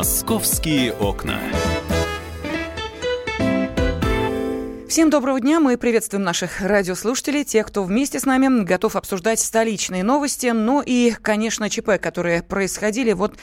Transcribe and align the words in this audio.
Московские 0.00 0.94
окна. 0.94 1.38
Всем 4.90 5.08
доброго 5.08 5.40
дня. 5.40 5.60
Мы 5.60 5.78
приветствуем 5.78 6.24
наших 6.24 6.62
радиослушателей, 6.62 7.44
тех, 7.44 7.64
кто 7.68 7.84
вместе 7.84 8.18
с 8.18 8.24
нами 8.24 8.64
готов 8.64 8.96
обсуждать 8.96 9.38
столичные 9.38 10.02
новости, 10.02 10.48
ну 10.48 10.82
и, 10.84 11.12
конечно, 11.12 11.70
ЧП, 11.70 12.00
которые 12.02 12.42
происходили. 12.42 13.12
Вот 13.12 13.36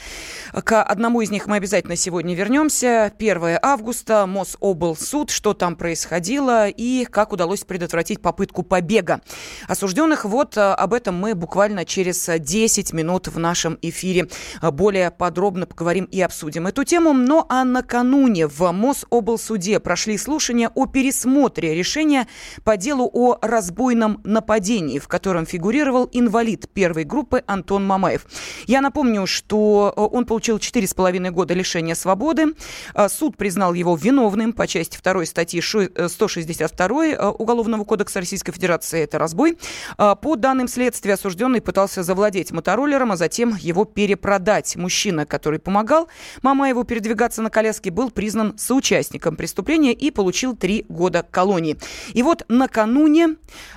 к 0.52 0.84
одному 0.84 1.22
из 1.22 1.32
них 1.32 1.48
мы 1.48 1.56
обязательно 1.56 1.96
сегодня 1.96 2.36
вернемся. 2.36 3.14
1 3.18 3.60
августа, 3.62 4.26
Мособлсуд, 4.28 5.30
что 5.30 5.54
там 5.54 5.78
происходило 5.78 6.68
и 6.68 7.06
как 7.06 7.32
удалось 7.32 7.64
предотвратить 7.64 8.22
попытку 8.22 8.64
побега 8.64 9.22
осужденных. 9.70 10.26
Вот 10.26 10.58
а, 10.58 10.76
об 10.76 10.94
этом 10.94 11.16
мы 11.16 11.34
буквально 11.34 11.86
через 11.86 12.30
10 12.30 12.92
минут 12.92 13.30
в 13.30 13.40
нашем 13.40 13.80
эфире 13.82 14.28
более 14.62 15.12
подробно 15.12 15.66
поговорим 15.66 16.10
и 16.12 16.20
обсудим 16.20 16.68
эту 16.68 16.84
тему. 16.84 17.14
Ну 17.14 17.46
а 17.48 17.64
накануне 17.64 18.48
в 18.48 18.70
Мособлсуде 18.74 19.80
прошли 19.80 20.18
слушания 20.18 20.70
о 20.76 20.88
пересмотре 20.88 21.37
пересмотре 21.38 21.76
решения 21.76 22.28
по 22.64 22.78
делу 22.78 23.10
о 23.14 23.38
разбойном 23.42 24.22
нападении, 24.24 25.00
в 25.00 25.08
котором 25.08 25.46
фигурировал 25.46 26.10
инвалид 26.12 26.68
первой 26.70 27.04
группы 27.04 27.44
Антон 27.46 27.86
Мамаев. 27.86 28.26
Я 28.66 28.82
напомню, 28.82 29.28
что 29.28 29.94
э, 29.96 30.02
он 30.02 30.26
получил 30.26 30.58
4,5 30.58 31.30
года 31.30 31.54
лишения 31.54 31.96
свободы. 31.96 32.56
Э, 32.96 33.08
суд 33.08 33.38
признал 33.38 33.74
его 33.74 33.96
виновным 33.96 34.52
по 34.54 34.66
части 34.68 34.98
2 35.02 35.26
статьи 35.26 35.62
162 35.62 37.06
э, 37.06 37.28
Уголовного 37.28 37.84
кодекса 37.84 38.20
Российской 38.20 38.52
Федерации. 38.52 39.04
Это 39.04 39.20
разбой. 39.20 39.58
По 39.98 40.36
данным 40.36 40.68
следствия, 40.68 41.14
осужденный 41.14 41.62
пытался 41.62 42.04
завладеть 42.04 42.52
мотороллером, 42.52 43.12
а 43.12 43.18
затем 43.18 43.56
его 43.60 43.86
перепродать. 43.86 44.76
Мужчина, 44.76 45.26
который 45.26 45.60
помогал 45.60 46.08
Мамаеву 46.42 46.84
передвигаться 46.84 47.42
на 47.42 47.50
коляске, 47.50 47.92
был 47.92 48.10
признан 48.10 48.58
соучастником 48.58 49.36
преступления 49.36 49.94
и 49.94 50.12
получил 50.12 50.56
3 50.56 50.86
года 50.90 51.27
колонии. 51.32 51.78
И 52.14 52.24
вот 52.24 52.44
накануне 52.50 53.36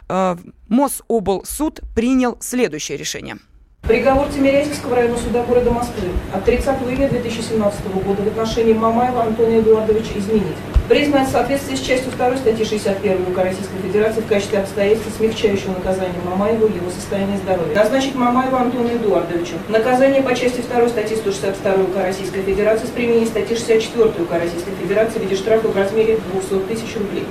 э, 0.08 0.36
Мособлсуд 0.68 1.80
принял 1.94 2.36
следующее 2.40 2.96
решение. 2.96 3.38
Приговор 3.82 4.28
Тимирязевского 4.28 4.94
района 4.94 5.16
суда 5.18 5.42
города 5.42 5.70
Москвы 5.72 6.10
от 6.32 6.44
30 6.44 6.68
июня 6.82 7.08
2017 7.08 7.86
года 8.04 8.22
в 8.22 8.26
отношении 8.28 8.72
Мамаева 8.72 9.22
Антония 9.24 9.60
Эдуардовича 9.60 10.16
изменить. 10.16 10.56
Признать 10.88 11.28
в 11.28 11.32
соответствии 11.32 11.74
с 11.74 11.80
частью 11.80 12.12
2 12.12 12.36
статьи 12.36 12.64
61 12.64 13.22
УК 13.22 13.38
Российской 13.38 13.78
Федерации 13.78 14.20
в 14.20 14.26
качестве 14.26 14.58
обстоятельства, 14.60 15.10
смягчающего 15.10 15.72
наказание 15.72 16.20
Мамаеву 16.24 16.66
его 16.66 16.90
состояние 16.90 17.38
здоровья. 17.38 17.74
Назначить 17.74 18.14
Мамаева 18.14 18.60
Антония 18.60 18.96
Эдуардовича. 18.96 19.54
Наказание 19.68 20.22
по 20.22 20.36
части 20.36 20.60
2 20.60 20.88
статьи 20.88 21.16
162 21.16 21.72
УК 21.74 21.96
Российской 21.96 22.42
Федерации 22.42 22.86
с 22.86 22.90
применением 22.90 23.28
статьи 23.28 23.56
64 23.56 24.04
УК 24.22 24.32
Российской 24.32 24.74
Федерации 24.82 25.18
в 25.18 25.22
виде 25.22 25.34
штрафа 25.34 25.66
в 25.66 25.76
размере 25.76 26.20
200 26.32 26.66
тысяч 26.66 26.96
рублей. 26.96 27.24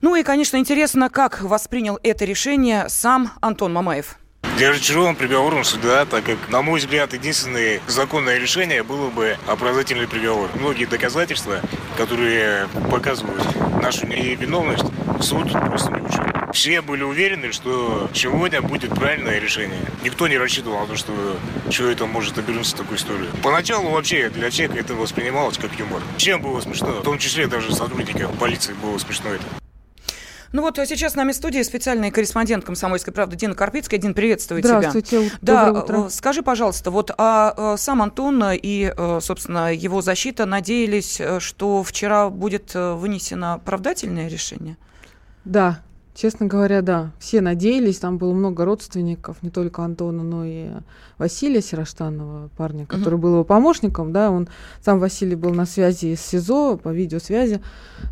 Ну 0.00 0.14
и, 0.14 0.22
конечно, 0.22 0.56
интересно, 0.56 1.10
как 1.10 1.42
воспринял 1.42 1.98
это 2.02 2.24
решение 2.24 2.88
сам 2.88 3.32
Антон 3.40 3.72
Мамаев. 3.72 4.16
Я 4.58 4.70
разочарован 4.70 5.14
приговором 5.14 5.62
суда, 5.62 6.04
так 6.04 6.24
как, 6.24 6.36
на 6.48 6.62
мой 6.62 6.80
взгляд, 6.80 7.12
единственное 7.12 7.80
законное 7.86 8.38
решение 8.38 8.82
было 8.82 9.08
бы 9.08 9.36
оправдательный 9.46 10.08
приговор. 10.08 10.50
Многие 10.54 10.86
доказательства, 10.86 11.60
которые 11.96 12.66
показывают 12.90 13.44
нашу 13.80 14.06
невиновность, 14.06 14.84
суд 15.20 15.52
просто 15.52 15.92
не 15.92 16.00
учел. 16.00 16.24
Все 16.52 16.80
были 16.80 17.02
уверены, 17.02 17.52
что 17.52 18.10
сегодня 18.14 18.60
будет 18.62 18.90
правильное 18.94 19.38
решение. 19.38 19.80
Никто 20.02 20.26
не 20.26 20.38
рассчитывал 20.38 20.80
на 20.80 20.86
то, 20.86 20.96
что 20.96 21.36
что 21.70 21.90
это 21.90 22.06
может 22.06 22.38
обернуться 22.38 22.74
в 22.74 22.78
такую 22.78 22.98
историю. 22.98 23.28
Поначалу 23.42 23.90
вообще 23.90 24.30
для 24.30 24.50
всех 24.50 24.74
это 24.74 24.94
воспринималось 24.94 25.58
как 25.58 25.78
юмор. 25.78 26.02
Чем 26.16 26.40
было 26.40 26.60
смешно? 26.60 26.88
В 26.88 27.02
том 27.02 27.18
числе 27.18 27.46
даже 27.46 27.74
сотрудникам 27.74 28.36
полиции 28.38 28.72
было 28.72 28.98
смешно 28.98 29.30
это. 29.30 29.44
Ну 30.52 30.62
вот 30.62 30.76
сейчас 30.76 31.12
с 31.12 31.14
нами 31.14 31.32
в 31.32 31.34
студии 31.34 31.60
специальный 31.62 32.10
корреспондент 32.10 32.64
«Комсомольской 32.64 33.12
правды» 33.12 33.36
Дина 33.36 33.54
Карпицкая. 33.54 34.00
Дин, 34.00 34.14
приветствую 34.14 34.62
Здравствуйте, 34.62 35.08
тебя. 35.08 35.18
Здравствуйте, 35.20 35.42
да, 35.42 35.72
утро. 35.72 36.06
Э, 36.06 36.10
скажи, 36.10 36.42
пожалуйста, 36.42 36.90
вот 36.90 37.10
а, 37.18 37.54
э, 37.56 37.76
сам 37.76 38.00
Антон 38.00 38.42
и, 38.54 38.92
э, 38.96 39.18
собственно, 39.20 39.74
его 39.74 40.00
защита 40.00 40.46
надеялись, 40.46 41.20
что 41.38 41.82
вчера 41.82 42.30
будет 42.30 42.74
вынесено 42.74 43.54
оправдательное 43.54 44.28
решение? 44.28 44.76
Да, 45.44 45.80
Честно 46.20 46.46
говоря, 46.46 46.82
да. 46.82 47.12
Все 47.20 47.40
надеялись, 47.40 48.00
там 48.00 48.18
было 48.18 48.32
много 48.32 48.64
родственников, 48.64 49.40
не 49.40 49.50
только 49.50 49.84
Антона, 49.84 50.24
но 50.24 50.44
и 50.44 50.66
Василия 51.16 51.62
Сироштанова, 51.62 52.50
парня, 52.56 52.86
который 52.86 53.14
uh-huh. 53.14 53.18
был 53.18 53.32
его 53.34 53.44
помощником, 53.44 54.12
да, 54.12 54.32
он, 54.32 54.48
сам 54.84 54.98
Василий 54.98 55.36
был 55.36 55.54
на 55.54 55.64
связи 55.64 56.16
с 56.16 56.20
СИЗО, 56.22 56.76
по 56.76 56.88
видеосвязи, 56.88 57.60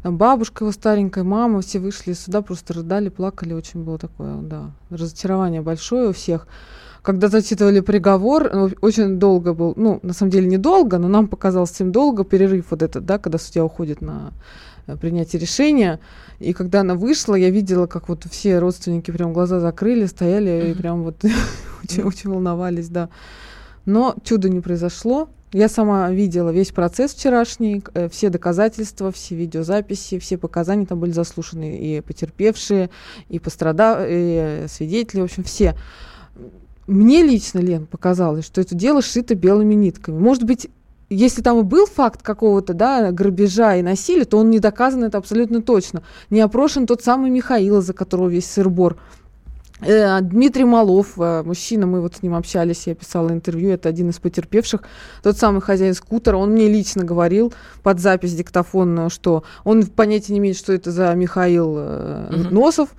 там 0.04 0.18
бабушка 0.18 0.62
его 0.62 0.70
старенькая, 0.70 1.24
мама, 1.24 1.62
все 1.62 1.80
вышли 1.80 2.12
сюда, 2.12 2.42
просто 2.42 2.74
рыдали, 2.74 3.08
плакали, 3.08 3.54
очень 3.54 3.82
было 3.82 3.98
такое, 3.98 4.36
да, 4.36 4.70
разочарование 4.90 5.60
большое 5.60 6.10
у 6.10 6.12
всех. 6.12 6.46
Когда 7.02 7.26
зачитывали 7.26 7.80
приговор, 7.80 8.50
ну, 8.54 8.70
очень 8.82 9.18
долго 9.18 9.52
был, 9.52 9.74
ну, 9.74 9.98
на 10.04 10.12
самом 10.12 10.30
деле 10.30 10.46
недолго, 10.46 10.98
но 10.98 11.08
нам 11.08 11.26
показалось 11.26 11.72
всем 11.72 11.90
долго 11.90 12.24
перерыв 12.24 12.66
вот 12.70 12.82
этот, 12.82 13.04
да, 13.04 13.18
когда 13.18 13.38
судья 13.38 13.64
уходит 13.64 14.00
на 14.00 14.32
принятия 15.00 15.38
решения. 15.38 16.00
И 16.38 16.52
когда 16.52 16.80
она 16.80 16.94
вышла, 16.94 17.34
я 17.34 17.50
видела, 17.50 17.86
как 17.86 18.08
вот 18.08 18.24
все 18.30 18.58
родственники 18.58 19.10
прям 19.10 19.32
глаза 19.32 19.58
закрыли, 19.60 20.06
стояли 20.06 20.52
mm-hmm. 20.52 20.70
и 20.70 20.74
прям 20.74 21.02
вот 21.02 21.24
очень, 21.82 22.02
очень 22.02 22.30
волновались, 22.30 22.88
да. 22.88 23.08
Но 23.84 24.14
чудо 24.22 24.48
не 24.48 24.60
произошло. 24.60 25.28
Я 25.52 25.68
сама 25.68 26.10
видела 26.10 26.50
весь 26.50 26.72
процесс 26.72 27.14
вчерашний, 27.14 27.82
э, 27.94 28.08
все 28.08 28.30
доказательства, 28.30 29.12
все 29.12 29.36
видеозаписи, 29.36 30.18
все 30.18 30.36
показания 30.38 30.86
там 30.86 31.00
были 31.00 31.12
заслушаны, 31.12 31.78
и 31.78 32.00
потерпевшие, 32.00 32.90
и 33.28 33.38
пострадавшие, 33.38 34.64
и 34.64 34.68
свидетели, 34.68 35.20
в 35.20 35.24
общем, 35.24 35.44
все. 35.44 35.76
Мне 36.86 37.22
лично, 37.22 37.60
Лен, 37.60 37.86
показалось, 37.86 38.44
что 38.44 38.60
это 38.60 38.74
дело 38.74 39.02
шито 39.02 39.34
белыми 39.34 39.74
нитками. 39.74 40.18
Может 40.18 40.44
быть, 40.44 40.68
если 41.08 41.42
там 41.42 41.60
и 41.60 41.62
был 41.62 41.86
факт 41.86 42.22
какого-то, 42.22 42.74
да, 42.74 43.12
грабежа 43.12 43.76
и 43.76 43.82
насилия, 43.82 44.24
то 44.24 44.38
он 44.38 44.50
не 44.50 44.58
доказан, 44.58 45.04
это 45.04 45.18
абсолютно 45.18 45.62
точно. 45.62 46.02
Не 46.30 46.40
опрошен 46.40 46.86
тот 46.86 47.02
самый 47.02 47.30
Михаил, 47.30 47.80
за 47.80 47.92
которого 47.92 48.28
весь 48.28 48.50
сырбор. 48.50 48.96
Э, 49.80 50.20
Дмитрий 50.20 50.64
Малов, 50.64 51.18
э, 51.18 51.42
мужчина, 51.44 51.86
мы 51.86 52.00
вот 52.00 52.16
с 52.16 52.22
ним 52.22 52.34
общались, 52.34 52.86
я 52.86 52.94
писала 52.94 53.30
интервью, 53.30 53.70
это 53.70 53.88
один 53.88 54.08
из 54.08 54.18
потерпевших, 54.18 54.82
тот 55.22 55.36
самый 55.36 55.60
хозяин 55.60 55.94
скутера, 55.94 56.38
он 56.38 56.52
мне 56.52 56.66
лично 56.66 57.04
говорил 57.04 57.52
под 57.82 58.00
запись 58.00 58.34
диктофонную, 58.34 59.10
что 59.10 59.44
он 59.64 59.86
понятия 59.86 60.32
не 60.32 60.38
имеет, 60.38 60.56
что 60.56 60.72
это 60.72 60.90
за 60.90 61.14
Михаил 61.14 61.76
uh-huh. 61.76 62.50
Носов, 62.50 62.90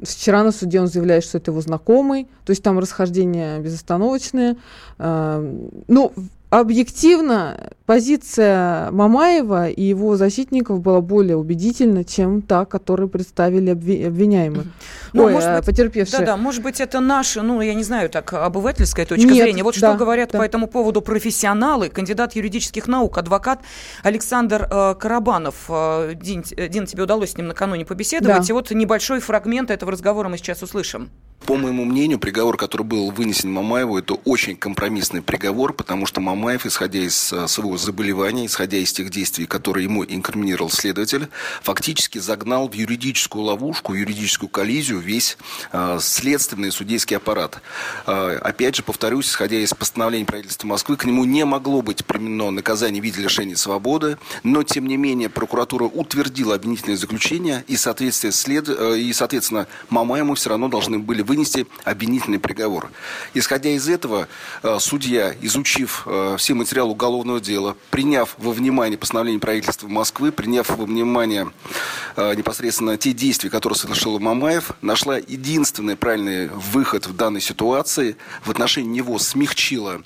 Вчера 0.00 0.44
на 0.44 0.52
суде 0.52 0.80
он 0.80 0.86
заявляет, 0.86 1.24
что 1.24 1.38
это 1.38 1.50
его 1.50 1.60
знакомый, 1.60 2.28
то 2.44 2.50
есть 2.50 2.62
там 2.62 2.78
расхождения 2.78 3.58
безостановочные. 3.58 4.56
Ну, 4.96 6.12
объективно 6.50 7.56
позиция 7.88 8.90
Мамаева 8.90 9.70
и 9.70 9.82
его 9.82 10.18
защитников 10.18 10.82
была 10.82 11.00
более 11.00 11.38
убедительна, 11.38 12.04
чем 12.04 12.42
та, 12.42 12.66
которую 12.66 13.08
представили 13.08 13.72
обви- 13.72 14.06
обвиняемые. 14.06 14.66
Ну, 15.14 15.24
Ой, 15.24 15.32
может 15.32 15.56
быть, 15.56 15.64
потерпевшие. 15.64 16.20
Да, 16.20 16.26
да, 16.26 16.36
может 16.36 16.62
быть, 16.62 16.82
это 16.82 17.00
наша, 17.00 17.40
ну, 17.40 17.62
я 17.62 17.72
не 17.72 17.82
знаю, 17.82 18.10
так, 18.10 18.34
обывательская 18.34 19.06
точка 19.06 19.26
Нет, 19.26 19.42
зрения. 19.42 19.62
Вот 19.62 19.74
да, 19.80 19.92
что 19.92 19.96
говорят 19.96 20.32
да. 20.32 20.38
по 20.38 20.42
этому 20.42 20.66
поводу 20.66 21.00
профессионалы, 21.00 21.88
кандидат 21.88 22.36
юридических 22.36 22.88
наук, 22.88 23.16
адвокат 23.16 23.60
Александр 24.02 24.68
э, 24.70 24.94
Карабанов. 25.00 25.54
Э, 25.70 26.12
Дин, 26.14 26.42
Дин, 26.42 26.84
тебе 26.84 27.04
удалось 27.04 27.30
с 27.30 27.36
ним 27.38 27.48
накануне 27.48 27.86
побеседовать. 27.86 28.42
Да. 28.42 28.46
И 28.46 28.52
вот 28.52 28.70
небольшой 28.70 29.20
фрагмент 29.20 29.70
этого 29.70 29.92
разговора 29.92 30.28
мы 30.28 30.36
сейчас 30.36 30.62
услышим. 30.62 31.08
По 31.46 31.56
моему 31.56 31.86
мнению, 31.86 32.18
приговор, 32.18 32.58
который 32.58 32.82
был 32.82 33.10
вынесен 33.10 33.50
Мамаеву, 33.50 33.96
это 33.96 34.14
очень 34.14 34.56
компромиссный 34.56 35.22
приговор, 35.22 35.72
потому 35.72 36.04
что 36.04 36.20
Мамаев, 36.20 36.66
исходя 36.66 36.98
из 36.98 37.32
э, 37.32 37.48
своего 37.48 37.77
заболевания, 37.78 38.46
исходя 38.46 38.78
из 38.78 38.92
тех 38.92 39.10
действий, 39.10 39.46
которые 39.46 39.84
ему 39.84 40.04
инкриминировал 40.04 40.70
следователь, 40.70 41.28
фактически 41.62 42.18
загнал 42.18 42.68
в 42.68 42.74
юридическую 42.74 43.44
ловушку, 43.44 43.94
юридическую 43.94 44.48
коллизию 44.48 44.98
весь 44.98 45.38
э, 45.72 45.98
следственный 46.00 46.70
судейский 46.70 47.16
аппарат. 47.16 47.60
Э, 48.06 48.38
опять 48.42 48.76
же, 48.76 48.82
повторюсь, 48.82 49.28
исходя 49.28 49.58
из 49.58 49.72
постановления 49.74 50.26
правительства 50.26 50.66
Москвы, 50.66 50.96
к 50.96 51.04
нему 51.04 51.24
не 51.24 51.44
могло 51.44 51.82
быть 51.82 52.04
применено 52.04 52.50
наказание 52.50 53.00
в 53.00 53.04
виде 53.04 53.20
лишения 53.20 53.56
свободы, 53.56 54.18
но, 54.42 54.62
тем 54.62 54.86
не 54.86 54.96
менее, 54.96 55.28
прокуратура 55.28 55.84
утвердила 55.84 56.54
обвинительное 56.54 56.96
заключение, 56.96 57.64
и, 57.68 57.76
соответственно, 57.76 58.32
след... 58.32 58.68
э, 58.68 58.98
и, 58.98 59.12
соответственно 59.12 59.66
Мамаеву 59.90 60.34
все 60.34 60.50
равно 60.50 60.68
должны 60.68 60.98
были 60.98 61.22
вынести 61.22 61.66
обвинительный 61.84 62.38
приговор. 62.38 62.90
Исходя 63.34 63.70
из 63.70 63.88
этого, 63.88 64.28
э, 64.62 64.76
судья, 64.80 65.34
изучив 65.40 66.02
э, 66.06 66.36
все 66.38 66.54
материалы 66.54 66.92
уголовного 66.92 67.40
дела, 67.40 67.67
приняв 67.90 68.34
во 68.38 68.52
внимание 68.52 68.98
постановление 68.98 69.40
правительства 69.40 69.88
Москвы, 69.88 70.32
приняв 70.32 70.68
во 70.70 70.84
внимание 70.84 71.50
э, 72.16 72.34
непосредственно 72.34 72.96
те 72.96 73.12
действия, 73.12 73.50
которые 73.50 73.78
совершил 73.78 74.18
Мамаев, 74.18 74.72
нашла 74.82 75.18
единственный 75.18 75.96
правильный 75.96 76.48
выход 76.48 77.06
в 77.06 77.16
данной 77.16 77.40
ситуации, 77.40 78.16
в 78.44 78.50
отношении 78.50 78.88
него 78.88 79.18
смягчила 79.18 80.02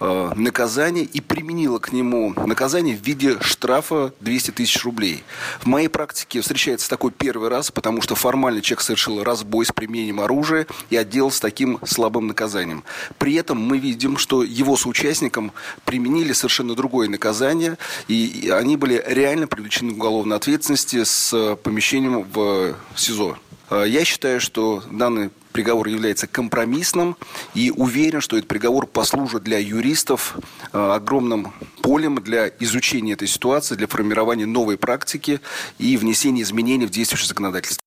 наказание 0.00 1.04
и 1.04 1.20
применила 1.20 1.78
к 1.78 1.92
нему 1.92 2.34
наказание 2.46 2.96
в 2.96 3.00
виде 3.00 3.38
штрафа 3.40 4.12
200 4.20 4.50
тысяч 4.52 4.84
рублей. 4.84 5.22
В 5.60 5.66
моей 5.66 5.88
практике 5.88 6.40
встречается 6.40 6.90
такой 6.90 7.10
первый 7.10 7.48
раз, 7.48 7.70
потому 7.70 8.02
что 8.02 8.14
формально 8.14 8.60
человек 8.60 8.82
совершил 8.82 9.22
разбой 9.22 9.66
с 9.66 9.72
применением 9.72 10.20
оружия 10.20 10.66
и 10.90 10.96
отделался 10.96 11.40
таким 11.40 11.78
слабым 11.84 12.26
наказанием. 12.26 12.84
При 13.18 13.34
этом 13.34 13.58
мы 13.58 13.78
видим, 13.78 14.16
что 14.16 14.42
его 14.42 14.76
соучастникам 14.76 15.52
применили 15.84 16.32
совершенно 16.32 16.74
другое 16.94 17.08
наказание, 17.08 17.76
и 18.06 18.52
они 18.54 18.76
были 18.76 19.02
реально 19.04 19.48
привлечены 19.48 19.94
к 19.94 19.96
уголовной 19.96 20.36
ответственности 20.36 21.02
с 21.02 21.56
помещением 21.64 22.22
в 22.22 22.76
СИЗО. 22.94 23.36
Э, 23.68 23.84
я 23.84 24.04
считаю, 24.04 24.40
что 24.40 24.80
данный 24.92 25.30
приговор 25.50 25.88
является 25.88 26.28
компромиссным 26.28 27.16
и 27.54 27.72
уверен, 27.74 28.20
что 28.20 28.36
этот 28.36 28.46
приговор 28.46 28.86
послужит 28.86 29.42
для 29.42 29.58
юристов 29.58 30.36
э, 30.72 30.78
огромным 30.78 31.52
полем 31.82 32.14
для 32.22 32.46
изучения 32.60 33.14
этой 33.14 33.26
ситуации, 33.26 33.74
для 33.74 33.88
формирования 33.88 34.46
новой 34.46 34.78
практики 34.78 35.40
и 35.80 35.96
внесения 35.96 36.42
изменений 36.42 36.86
в 36.86 36.90
действующее 36.90 37.26
законодательство. 37.26 37.83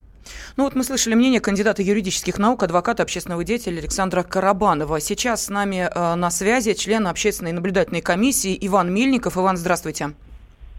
Ну 0.57 0.63
вот 0.63 0.73
мы 0.73 0.83
слышали 0.83 1.13
мнение 1.13 1.39
кандидата 1.39 1.83
юридических 1.83 2.39
наук, 2.39 2.63
адвоката, 2.63 3.03
общественного 3.03 3.43
деятеля 3.43 3.77
Александра 3.77 4.23
Карабанова. 4.23 4.99
Сейчас 4.99 5.45
с 5.45 5.49
нами 5.49 5.87
э, 5.87 6.15
на 6.15 6.31
связи 6.31 6.73
член 6.73 7.05
общественной 7.05 7.51
наблюдательной 7.51 8.01
комиссии 8.01 8.57
Иван 8.61 8.91
Мельников. 8.91 9.37
Иван, 9.37 9.57
здравствуйте. 9.57 10.13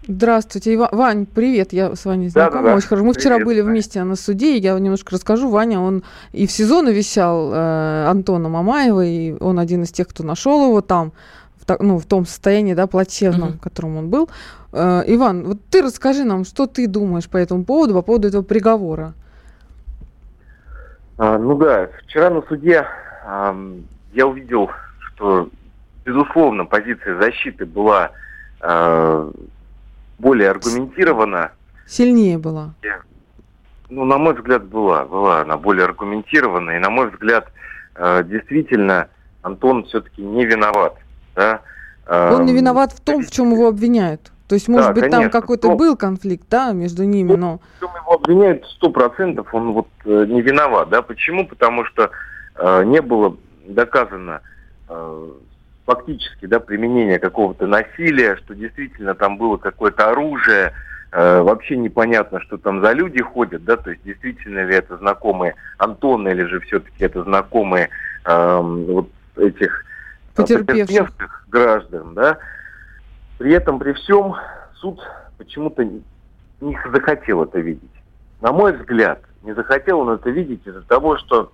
Здравствуйте, 0.08 0.72
Ива... 0.72 0.88
Вань, 0.90 1.26
привет, 1.26 1.72
я 1.72 1.94
с 1.94 2.04
вами 2.06 2.26
знакома, 2.26 2.62
да, 2.64 2.70
да, 2.70 2.74
очень 2.74 2.88
хорошо. 2.88 3.04
Мы 3.04 3.12
привет, 3.12 3.22
вчера 3.22 3.44
были 3.44 3.60
вместе 3.60 4.02
на 4.02 4.16
суде, 4.16 4.56
я 4.56 4.76
немножко 4.76 5.14
расскажу. 5.14 5.48
Ваня, 5.48 5.78
он 5.78 6.02
и 6.32 6.48
в 6.48 6.50
сезон 6.50 6.88
вещал 6.88 7.52
э, 7.52 8.06
Антона 8.08 8.48
Мамаева, 8.48 9.06
и 9.06 9.36
он 9.38 9.60
один 9.60 9.84
из 9.84 9.92
тех, 9.92 10.08
кто 10.08 10.24
нашел 10.24 10.64
его 10.66 10.80
там, 10.80 11.12
в, 11.64 11.76
ну, 11.78 11.98
в 11.98 12.04
том 12.04 12.26
состоянии, 12.26 12.74
да, 12.74 12.88
плачевном, 12.88 13.50
mm-hmm. 13.50 13.58
в 13.58 13.60
котором 13.60 13.96
он 13.96 14.08
был. 14.10 14.28
Э, 14.72 15.04
Иван, 15.06 15.44
вот 15.44 15.58
ты 15.70 15.82
расскажи 15.82 16.24
нам, 16.24 16.44
что 16.44 16.66
ты 16.66 16.88
думаешь 16.88 17.28
по 17.28 17.36
этому 17.36 17.64
поводу, 17.64 17.94
по 17.94 18.02
поводу 18.02 18.26
этого 18.26 18.42
приговора. 18.42 19.14
А, 21.18 21.36
ну 21.36 21.56
да, 21.56 21.90
вчера 22.04 22.30
на 22.30 22.42
суде 22.42 22.86
а, 23.26 23.54
я 24.12 24.26
увидел, 24.26 24.70
что, 25.00 25.50
безусловно, 26.04 26.64
позиция 26.64 27.20
защиты 27.20 27.66
была 27.66 28.12
а, 28.60 29.30
более 30.18 30.50
аргументирована. 30.50 31.50
Сильнее 31.86 32.38
была. 32.38 32.74
Ну, 33.90 34.04
на 34.04 34.16
мой 34.18 34.34
взгляд, 34.34 34.64
была. 34.66 35.04
Была 35.06 35.40
она 35.40 35.56
более 35.56 35.86
аргументирована. 35.86 36.70
И, 36.72 36.78
на 36.78 36.90
мой 36.90 37.10
взгляд, 37.10 37.50
а, 37.96 38.22
действительно, 38.22 39.08
Антон 39.42 39.84
все-таки 39.86 40.22
не 40.22 40.44
виноват. 40.46 40.96
Да? 41.34 41.62
Он 42.08 42.46
не 42.46 42.54
виноват 42.54 42.92
в 42.92 43.00
том, 43.00 43.22
в 43.22 43.30
чем 43.30 43.52
его 43.52 43.68
обвиняют. 43.68 44.32
То 44.48 44.54
есть, 44.54 44.66
может 44.66 44.88
да, 44.88 44.92
быть, 44.94 45.02
конечно, 45.02 45.30
там 45.30 45.40
какой-то 45.42 45.74
был 45.74 45.94
конфликт, 45.94 46.46
да, 46.48 46.72
между 46.72 47.04
ними, 47.04 47.34
но... 47.34 47.60
Его 47.82 48.14
обвиняют 48.14 48.66
сто 48.66 48.88
процентов, 48.88 49.52
он 49.52 49.72
вот 49.72 49.88
э, 50.06 50.24
не 50.26 50.40
виноват, 50.40 50.88
да, 50.88 51.02
почему? 51.02 51.46
Потому 51.46 51.84
что 51.84 52.10
э, 52.56 52.84
не 52.84 53.02
было 53.02 53.36
доказано 53.66 54.40
э, 54.88 55.30
фактически, 55.84 56.46
да, 56.46 56.60
применение 56.60 57.18
какого-то 57.18 57.66
насилия, 57.66 58.36
что 58.36 58.54
действительно 58.54 59.14
там 59.14 59.36
было 59.36 59.58
какое-то 59.58 60.08
оружие, 60.10 60.72
э, 61.12 61.42
вообще 61.42 61.76
непонятно, 61.76 62.40
что 62.40 62.56
там 62.56 62.80
за 62.82 62.92
люди 62.92 63.20
ходят, 63.20 63.64
да, 63.64 63.76
то 63.76 63.90
есть 63.90 64.02
действительно 64.02 64.64
ли 64.64 64.76
это 64.76 64.96
знакомые 64.96 65.56
Антона 65.76 66.28
или 66.28 66.44
же 66.44 66.60
все-таки 66.60 67.04
это 67.04 67.22
знакомые 67.22 67.90
э, 68.24 68.60
вот 68.62 69.10
этих 69.36 69.84
э, 69.84 70.36
потерпевших 70.36 71.44
граждан, 71.48 72.14
да, 72.14 72.38
при 73.38 73.52
этом, 73.52 73.78
при 73.78 73.92
всем, 73.92 74.34
суд 74.74 75.00
почему-то 75.38 75.84
не 75.84 76.78
захотел 76.92 77.44
это 77.44 77.60
видеть. 77.60 77.90
На 78.40 78.52
мой 78.52 78.76
взгляд, 78.76 79.20
не 79.42 79.54
захотел 79.54 80.00
он 80.00 80.10
это 80.10 80.30
видеть 80.30 80.66
из-за 80.66 80.82
того, 80.82 81.16
что, 81.18 81.52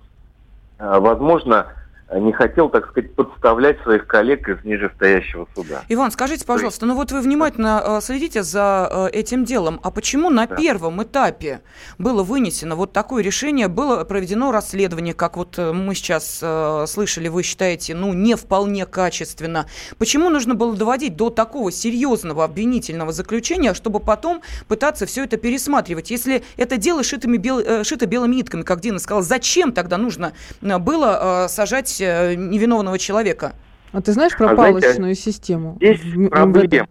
э, 0.79 0.99
возможно, 0.99 1.67
не 2.13 2.31
хотел, 2.33 2.69
так 2.69 2.89
сказать, 2.89 3.13
подставлять 3.15 3.81
своих 3.81 4.05
коллег 4.05 4.47
из 4.47 4.63
нижестоящего 4.63 5.47
суда. 5.55 5.81
Иван, 5.89 6.11
скажите, 6.11 6.45
пожалуйста, 6.45 6.85
ну 6.85 6.95
вот 6.95 7.11
вы 7.11 7.21
внимательно 7.21 7.81
э, 7.83 8.01
следите 8.01 8.43
за 8.43 9.09
э, 9.11 9.17
этим 9.17 9.43
делом, 9.43 9.79
а 9.83 9.89
почему 9.89 10.29
на 10.29 10.45
да. 10.45 10.55
первом 10.55 11.01
этапе 11.01 11.61
было 11.97 12.21
вынесено 12.21 12.75
вот 12.75 12.93
такое 12.93 13.23
решение, 13.23 13.67
было 13.67 14.03
проведено 14.03 14.51
расследование, 14.51 15.15
как 15.15 15.35
вот 15.35 15.57
э, 15.57 15.73
мы 15.73 15.95
сейчас 15.95 16.39
э, 16.43 16.85
слышали, 16.87 17.27
вы 17.27 17.41
считаете, 17.41 17.95
ну, 17.95 18.13
не 18.13 18.35
вполне 18.35 18.85
качественно. 18.85 19.65
Почему 19.97 20.29
нужно 20.29 20.53
было 20.53 20.75
доводить 20.75 21.15
до 21.15 21.31
такого 21.31 21.71
серьезного 21.71 22.43
обвинительного 22.43 23.13
заключения, 23.13 23.73
чтобы 23.73 23.99
потом 23.99 24.41
пытаться 24.67 25.07
все 25.07 25.23
это 25.23 25.37
пересматривать? 25.37 26.11
Если 26.11 26.43
это 26.55 26.77
дело 26.77 27.03
шитыми 27.03 27.37
бел, 27.37 27.59
э, 27.59 27.83
шито 27.83 28.05
белыми 28.05 28.35
нитками, 28.35 28.61
как 28.61 28.81
Дина 28.81 28.99
сказала, 28.99 29.23
зачем 29.23 29.71
тогда 29.71 29.97
нужно 29.97 30.33
было 30.61 31.45
э, 31.45 31.49
сажать 31.49 31.94
судить 31.95 32.01
э, 32.01 32.35
невиновного 32.35 32.97
человека. 32.99 33.53
А 33.91 34.01
ты 34.01 34.11
знаешь 34.11 34.35
про 34.35 34.51
а 34.51 34.55
палочную 34.55 34.93
знаете, 34.93 35.21
систему? 35.21 35.77
Здесь 35.79 36.01
проблема. 36.29 36.87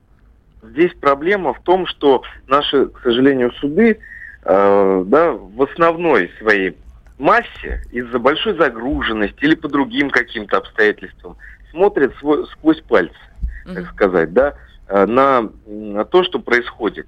Здесь 0.62 0.92
проблема 1.00 1.54
в 1.54 1.60
том, 1.60 1.86
что 1.86 2.22
наши, 2.48 2.86
к 2.86 3.00
сожалению, 3.02 3.52
суды 3.60 3.98
э, 4.44 5.04
да, 5.06 5.32
в 5.32 5.62
основной 5.62 6.30
своей 6.38 6.76
массе 7.18 7.82
из-за 7.92 8.18
большой 8.18 8.56
загруженности 8.56 9.38
или 9.44 9.54
по 9.54 9.68
другим 9.68 10.10
каким-то 10.10 10.56
обстоятельствам 10.56 11.36
смотрят 11.70 12.14
свой, 12.16 12.46
сквозь 12.48 12.80
пальцы, 12.80 13.14
так 13.66 13.76
mm-hmm. 13.76 13.92
сказать, 13.92 14.32
да, 14.32 14.54
э, 14.88 15.04
на, 15.06 15.50
на 15.66 16.04
то, 16.04 16.24
что 16.24 16.38
происходит. 16.38 17.06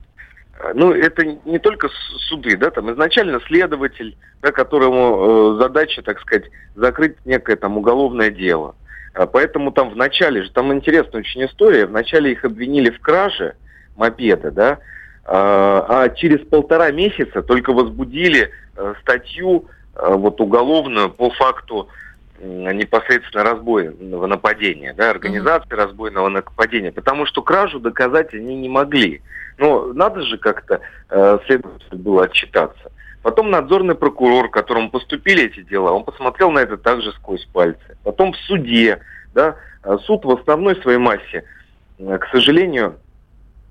Ну, 0.75 0.93
это 0.93 1.25
не 1.45 1.59
только 1.59 1.89
суды, 2.29 2.57
да, 2.57 2.71
там 2.71 2.91
изначально 2.93 3.41
следователь, 3.47 4.17
да, 4.43 4.53
которому 4.53 5.57
э, 5.57 5.63
задача, 5.63 6.03
так 6.03 6.21
сказать, 6.21 6.45
закрыть 6.75 7.17
некое 7.25 7.57
там 7.57 7.77
уголовное 7.77 8.31
дело. 8.31 8.75
А 9.15 9.27
поэтому 9.27 9.71
там 9.71 9.91
в 9.91 9.97
начале 9.97 10.43
же, 10.43 10.51
там 10.51 10.73
интересная 10.73 11.21
очень 11.21 11.45
история, 11.45 11.87
вначале 11.87 12.33
их 12.33 12.45
обвинили 12.45 12.91
в 12.91 13.01
краже 13.01 13.55
мопеда, 13.97 14.51
да, 14.51 14.79
а, 15.25 15.87
а 15.89 16.09
через 16.11 16.47
полтора 16.47 16.91
месяца 16.91 17.43
только 17.43 17.73
возбудили 17.73 18.51
э, 18.77 18.95
статью 19.03 19.67
э, 19.95 20.15
вот 20.15 20.41
уголовную 20.41 21.11
по 21.11 21.31
факту 21.31 21.89
непосредственно 22.41 23.45
разбойного 23.45 24.27
нападения, 24.27 24.93
да, 24.93 25.11
организации 25.11 25.69
mm-hmm. 25.69 25.77
разбойного 25.77 26.29
нападения, 26.29 26.93
потому 26.93 27.27
что 27.27 27.43
кражу 27.43 27.81
доказать 27.81 28.35
они 28.35 28.57
не 28.57 28.69
могли. 28.69 29.23
Но 29.59 29.93
надо 29.93 30.23
же 30.23 30.37
как-то 30.39 30.81
э, 31.09 31.39
следователю 31.47 31.99
было 31.99 32.25
отчитаться. 32.25 32.93
Потом 33.23 33.51
надзорный 33.51 33.95
прокурор, 33.95 34.51
которому 34.51 34.91
поступили 34.91 35.45
эти 35.45 35.63
дела, 35.63 35.93
он 35.93 36.05
посмотрел 36.05 36.51
на 36.51 36.61
это 36.61 36.77
также 36.77 37.13
сквозь 37.13 37.45
пальцы. 37.47 37.97
Потом 38.05 38.33
в 38.33 38.37
суде, 38.37 39.01
да, 39.35 39.57
э, 39.83 39.97
суд 40.05 40.25
в 40.25 40.31
основной 40.31 40.77
своей 40.77 40.99
массе, 40.99 41.45
э, 41.99 42.19
к 42.19 42.27
сожалению, 42.31 42.99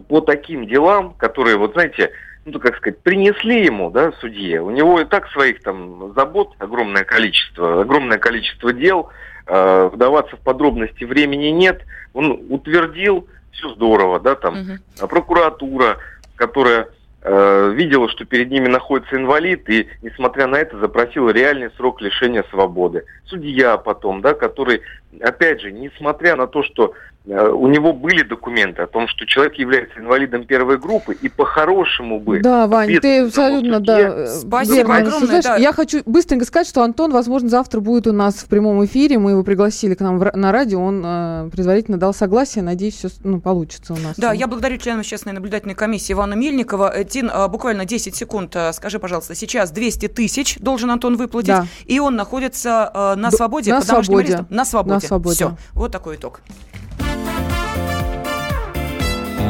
по 0.09 0.21
таким 0.21 0.67
делам, 0.67 1.13
которые, 1.13 1.57
вот 1.57 1.73
знаете, 1.73 2.11
ну, 2.45 2.59
как 2.59 2.77
сказать, 2.77 2.99
принесли 2.99 3.65
ему, 3.65 3.89
да, 3.89 4.11
судье, 4.21 4.61
у 4.61 4.69
него 4.69 5.01
и 5.01 5.05
так 5.05 5.27
своих 5.31 5.61
там 5.63 6.13
забот 6.15 6.53
огромное 6.59 7.03
количество, 7.03 7.81
огромное 7.81 8.19
количество 8.19 8.71
дел, 8.71 9.09
э, 9.47 9.89
вдаваться 9.91 10.37
в 10.37 10.39
подробности 10.41 11.03
времени 11.03 11.47
нет, 11.47 11.81
он 12.13 12.45
утвердил, 12.49 13.27
все 13.51 13.69
здорово, 13.73 14.19
да, 14.19 14.35
там, 14.35 14.53
угу. 14.53 14.71
а 15.01 15.07
прокуратура, 15.07 15.97
которая 16.35 16.89
э, 17.23 17.71
видела, 17.73 18.07
что 18.09 18.25
перед 18.25 18.51
ними 18.51 18.67
находится 18.67 19.15
инвалид, 19.15 19.67
и, 19.67 19.87
несмотря 20.03 20.45
на 20.45 20.57
это, 20.57 20.77
запросила 20.77 21.29
реальный 21.29 21.71
срок 21.71 21.99
лишения 21.99 22.43
свободы. 22.51 23.05
Судья 23.25 23.77
потом, 23.77 24.21
да, 24.21 24.35
который, 24.35 24.81
опять 25.19 25.61
же, 25.61 25.71
несмотря 25.71 26.35
на 26.35 26.45
то, 26.45 26.61
что 26.61 26.93
у 27.27 27.67
него 27.67 27.93
были 27.93 28.23
документы 28.23 28.83
о 28.83 28.87
том, 28.87 29.07
что 29.07 29.25
человек 29.25 29.55
является 29.55 29.99
инвалидом 29.99 30.45
первой 30.45 30.77
группы, 30.77 31.13
и 31.13 31.29
по-хорошему 31.29 32.19
бы... 32.19 32.39
Да, 32.41 32.67
Вань, 32.67 32.99
ты 32.99 33.25
абсолютно, 33.25 33.79
да, 33.79 34.27
Спасибо 34.27 34.75
верно 34.75 34.97
огромное, 34.97 35.41
да. 35.41 35.57
Я 35.57 35.73
хочу 35.73 36.01
быстренько 36.05 36.45
сказать, 36.45 36.67
что 36.67 36.83
Антон, 36.83 37.11
возможно, 37.11 37.49
завтра 37.49 37.79
будет 37.79 38.07
у 38.07 38.11
нас 38.11 38.35
в 38.35 38.47
прямом 38.47 38.83
эфире, 38.85 39.17
мы 39.17 39.31
его 39.31 39.43
пригласили 39.43 39.95
к 39.95 39.99
нам 40.01 40.19
в, 40.19 40.31
на 40.35 40.51
радио, 40.51 40.81
он 40.81 41.03
э, 41.05 41.49
предварительно 41.51 41.97
дал 41.97 42.13
согласие, 42.13 42.63
надеюсь, 42.63 42.95
все 42.95 43.09
ну, 43.23 43.39
получится 43.41 43.93
у 43.93 43.97
нас. 43.97 44.15
Да, 44.17 44.31
я 44.31 44.47
благодарю 44.47 44.77
членов 44.77 45.01
общественной 45.01 45.33
наблюдательной 45.33 45.75
комиссии 45.75 46.13
Ивана 46.13 46.35
Мельникова. 46.35 46.95
Э, 46.95 47.03
Тин, 47.03 47.29
э, 47.33 47.47
буквально 47.47 47.85
10 47.85 48.15
секунд, 48.15 48.55
скажи, 48.73 48.99
пожалуйста, 48.99 49.35
сейчас 49.35 49.71
200 49.71 50.09
тысяч 50.09 50.57
должен 50.59 50.91
Антон 50.91 51.17
выплатить, 51.17 51.47
да. 51.47 51.67
и 51.85 51.99
он 51.99 52.15
находится 52.15 53.15
на 53.17 53.31
свободе 53.31 53.73
на 53.73 53.81
свободе. 53.81 54.45
На 54.49 54.65
свободе. 54.65 54.93
На 54.93 54.99
свободе. 54.99 55.35
Все, 55.35 55.57
вот 55.73 55.91
такой 55.91 56.15
итог. 56.15 56.41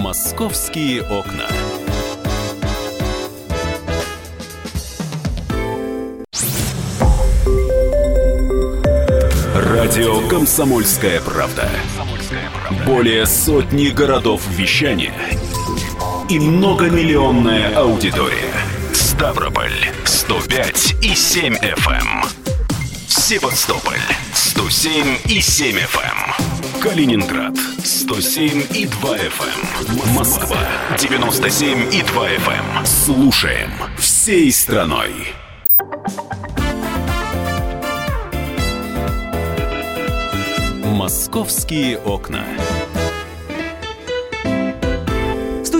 Московские 0.05 1.01
окна. 1.01 1.47
Радио 9.55 10.27
Комсомольская 10.27 11.19
правда". 11.21 11.67
Более 12.85 13.25
сотни 13.25 13.87
городов 13.87 14.43
вещания 14.47 15.15
и 16.29 16.37
многомиллионная 16.37 17.75
аудитория. 17.75 18.53
Ставрополь 18.93 19.73
105 20.03 20.97
и 21.01 21.15
7 21.15 21.55
FM. 21.55 21.89
Эм. 21.89 22.23
Севастополь 23.07 23.97
107 24.55 25.17
и 25.25 25.41
7 25.41 25.75
FM. 25.75 26.81
Калининград 26.81 27.57
107 27.83 28.63
и 28.73 28.85
2 28.85 29.17
FM. 29.17 30.07
Эм. 30.07 30.13
Москва 30.15 30.57
97 30.97 31.93
и 31.93 32.01
2 32.01 32.29
FM. 32.29 32.77
Эм. 32.77 32.85
Слушаем 32.85 33.69
всей 33.97 34.49
страной. 34.53 35.11
Московские 40.85 41.97
окна 41.97 42.45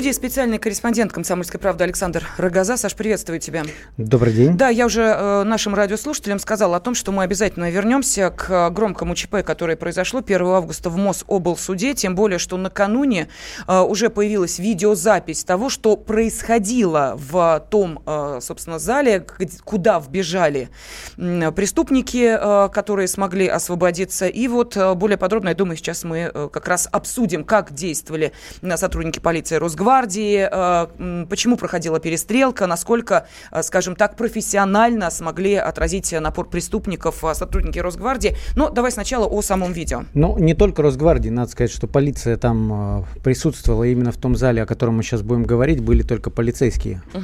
студии 0.06 0.18
специальный 0.18 0.60
корреспондент 0.60 1.12
«Комсомольской 1.12 1.60
правды» 1.60 1.84
Александр 1.84 2.28
Рогоза. 2.38 2.78
Саш, 2.78 2.94
приветствую 2.94 3.40
тебя. 3.40 3.64
Добрый 3.98 4.34
день. 4.34 4.56
Да, 4.56 4.70
я 4.70 4.86
уже 4.86 5.02
э, 5.02 5.44
нашим 5.44 5.74
радиослушателям 5.74 6.38
сказала 6.38 6.78
о 6.78 6.80
том, 6.80 6.94
что 6.94 7.12
мы 7.12 7.24
обязательно 7.24 7.72
вернемся 7.72 8.30
к 8.30 8.70
громкому 8.70 9.16
ЧП, 9.16 9.38
которое 9.44 9.76
произошло 9.76 10.20
1 10.20 10.46
августа 10.46 10.92
в 10.92 10.98
Мособлсуде, 10.98 11.96
тем 11.96 12.14
более, 12.14 12.38
что 12.38 12.56
накануне 12.58 13.30
э, 13.68 13.80
уже 13.80 14.12
появилась 14.12 14.60
видеозапись 14.60 15.44
того, 15.44 15.70
что 15.70 15.98
происходило 15.98 17.16
в 17.18 17.66
том, 17.72 18.04
э, 18.06 18.40
собственно, 18.44 18.78
зале, 18.78 19.26
куда 19.64 20.00
вбежали 20.00 20.70
преступники, 21.16 22.38
э, 22.40 22.70
которые 22.70 23.08
смогли 23.08 23.48
освободиться. 23.48 24.28
И 24.28 24.48
вот 24.48 24.78
э, 24.78 24.94
более 24.94 25.18
подробно, 25.18 25.50
я 25.50 25.56
думаю, 25.56 25.78
сейчас 25.78 26.04
мы 26.04 26.30
э, 26.32 26.50
как 26.54 26.68
раз 26.68 26.88
обсудим, 26.92 27.44
как 27.44 27.74
действовали 27.74 28.34
э, 28.62 28.78
сотрудники 28.78 29.18
полиции 29.18 29.56
Росгвардии, 29.56 29.95
Росгвардии, 29.96 30.48
э, 30.52 31.25
почему 31.30 31.58
проходила 31.58 32.00
перестрелка, 32.00 32.68
насколько, 32.68 33.28
э, 33.52 33.64
скажем 33.64 33.96
так, 33.96 34.18
профессионально 34.18 35.10
смогли 35.10 35.56
отразить 35.56 36.12
напор 36.20 36.50
преступников 36.50 37.24
э, 37.24 37.34
сотрудники 37.34 37.80
Росгвардии. 37.80 38.36
Но 38.56 38.70
давай 38.70 38.92
сначала 38.92 39.25
о 39.25 39.42
самом 39.42 39.72
видео. 39.72 40.04
Ну, 40.14 40.38
не 40.38 40.54
только 40.54 40.82
Росгвардии, 40.82 41.30
надо 41.30 41.52
сказать, 41.52 41.72
что 41.72 41.88
полиция 41.88 42.36
там 42.38 43.06
присутствовала 43.24 43.86
именно 43.86 44.12
в 44.12 44.18
том 44.18 44.36
зале, 44.36 44.64
о 44.64 44.66
котором 44.66 44.98
мы 44.98 45.04
сейчас 45.04 45.22
будем 45.22 45.44
говорить, 45.44 45.80
были 45.80 46.04
только 46.04 46.30
полицейские. 46.30 47.02
Угу. 47.14 47.24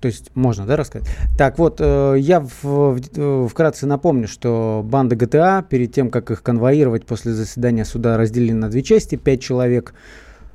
То 0.00 0.06
есть 0.06 0.30
можно, 0.34 0.66
да, 0.66 0.76
рассказать? 0.76 1.08
Так 1.36 1.58
вот, 1.58 1.80
я 1.80 2.40
в, 2.62 3.48
вкратце 3.48 3.86
напомню, 3.86 4.28
что 4.28 4.82
банда 4.84 5.14
ГТА, 5.14 5.64
перед 5.68 5.92
тем, 5.92 6.10
как 6.10 6.30
их 6.30 6.42
конвоировать 6.42 7.04
после 7.04 7.32
заседания 7.32 7.84
суда, 7.84 8.16
разделили 8.16 8.52
на 8.52 8.68
две 8.70 8.82
части, 8.82 9.16
пять 9.16 9.42
человек. 9.42 9.94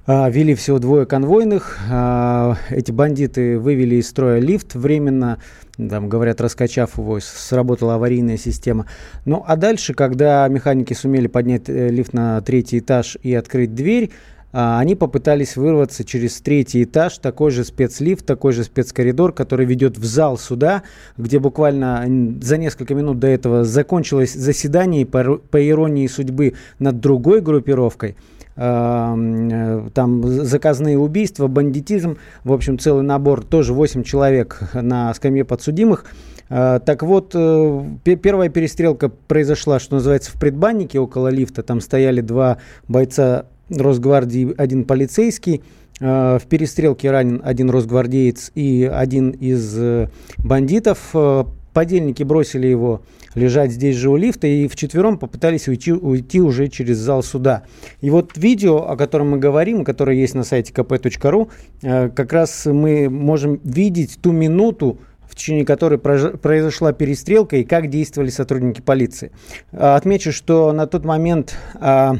А, 0.07 0.29
вели 0.29 0.53
всего 0.53 0.77
двое 0.77 1.07
конвойных. 1.07 1.79
А, 1.89 2.57
эти 2.69 2.91
бандиты 2.91 3.57
вывели 3.57 3.95
из 3.95 4.07
строя 4.07 4.39
лифт 4.39 4.75
временно, 4.75 5.39
там, 5.77 6.09
говорят, 6.09 6.41
раскачав 6.41 6.99
его, 6.99 7.19
сработала 7.19 7.95
аварийная 7.95 8.37
система. 8.37 8.85
Ну, 9.25 9.43
а 9.47 9.55
дальше, 9.55 9.95
когда 9.95 10.47
механики 10.47 10.93
сумели 10.93 11.25
поднять 11.25 11.69
э, 11.69 11.89
лифт 11.89 12.13
на 12.13 12.39
третий 12.41 12.79
этаж 12.79 13.17
и 13.23 13.33
открыть 13.33 13.73
дверь, 13.73 14.11
они 14.57 14.95
попытались 14.95 15.57
вырваться 15.57 16.05
через 16.05 16.39
третий 16.39 16.83
этаж, 16.83 17.17
такой 17.17 17.51
же 17.51 17.65
спецлифт, 17.65 18.25
такой 18.25 18.53
же 18.53 18.63
спецкоридор, 18.63 19.33
который 19.33 19.65
ведет 19.65 19.97
в 19.97 20.05
зал 20.05 20.38
суда, 20.38 20.83
где 21.17 21.39
буквально 21.39 22.05
за 22.41 22.57
несколько 22.57 22.95
минут 22.95 23.19
до 23.19 23.27
этого 23.27 23.65
закончилось 23.65 24.33
заседание, 24.33 25.05
по, 25.05 25.38
по 25.38 25.67
иронии 25.67 26.07
судьбы, 26.07 26.53
над 26.79 27.01
другой 27.01 27.41
группировкой 27.41 28.15
а, 28.57 29.15
э, 29.17 29.89
там 29.93 30.24
заказные 30.45 30.97
убийства, 30.97 31.47
бандитизм, 31.47 32.17
в 32.43 32.53
общем, 32.53 32.79
целый 32.79 33.03
набор, 33.03 33.43
тоже 33.43 33.74
8 33.74 34.03
человек 34.03 34.62
на 34.74 35.13
скамье 35.13 35.43
подсудимых. 35.43 36.05
А, 36.47 36.79
так 36.79 37.03
вот, 37.03 37.31
э, 37.33 37.83
первая 38.03 38.50
перестрелка 38.50 39.09
произошла, 39.09 39.79
что 39.79 39.95
называется, 39.95 40.31
в 40.31 40.39
предбаннике 40.39 41.00
около 41.00 41.27
лифта. 41.27 41.63
Там 41.63 41.81
стояли 41.81 42.21
два 42.21 42.57
бойца 42.88 43.47
Росгвардии 43.69 44.53
один 44.57 44.86
полицейский. 44.86 45.62
Э, 46.01 46.38
в 46.41 46.48
перестрелке 46.48 47.10
ранен 47.10 47.41
один 47.43 47.69
росгвардеец 47.69 48.51
и 48.53 48.89
один 48.91 49.29
из 49.31 49.77
э, 49.77 50.10
бандитов. 50.38 51.00
Э, 51.13 51.45
подельники 51.74 52.24
бросили 52.24 52.67
его 52.67 53.01
лежать 53.34 53.72
здесь 53.72 53.95
же 53.98 54.10
у 54.10 54.15
лифта 54.15 54.48
и 54.48 54.67
вчетвером 54.67 55.17
попытались 55.17 55.67
уйти, 55.67 55.91
уйти 55.91 56.41
уже 56.41 56.67
через 56.69 56.98
зал 56.98 57.22
суда. 57.22 57.63
И 58.01 58.10
вот 58.10 58.38
видео, 58.38 58.89
о 58.89 58.95
котором 58.95 59.31
мы 59.31 59.39
говорим, 59.39 59.84
которое 59.84 60.17
есть 60.17 60.36
на 60.36 60.43
сайте 60.43 60.72
kp.ru, 60.72 61.50
как 62.12 62.31
раз 62.31 62.65
мы 62.65 63.10
можем 63.10 63.60
видеть 63.65 64.19
ту 64.22 64.31
минуту, 64.31 65.00
в 65.27 65.36
течение 65.36 65.65
которой 65.65 66.00
произошла 66.00 66.93
перестрелка 66.93 67.57
и 67.57 67.65
как 67.65 67.89
действовали 67.89 68.29
сотрудники 68.29 68.79
полиции. 68.79 69.31
Отмечу, 69.74 70.31
что 70.31 70.72
на 70.72 70.88
тот 70.88 71.03
момент 71.03 71.57
а, 71.74 72.15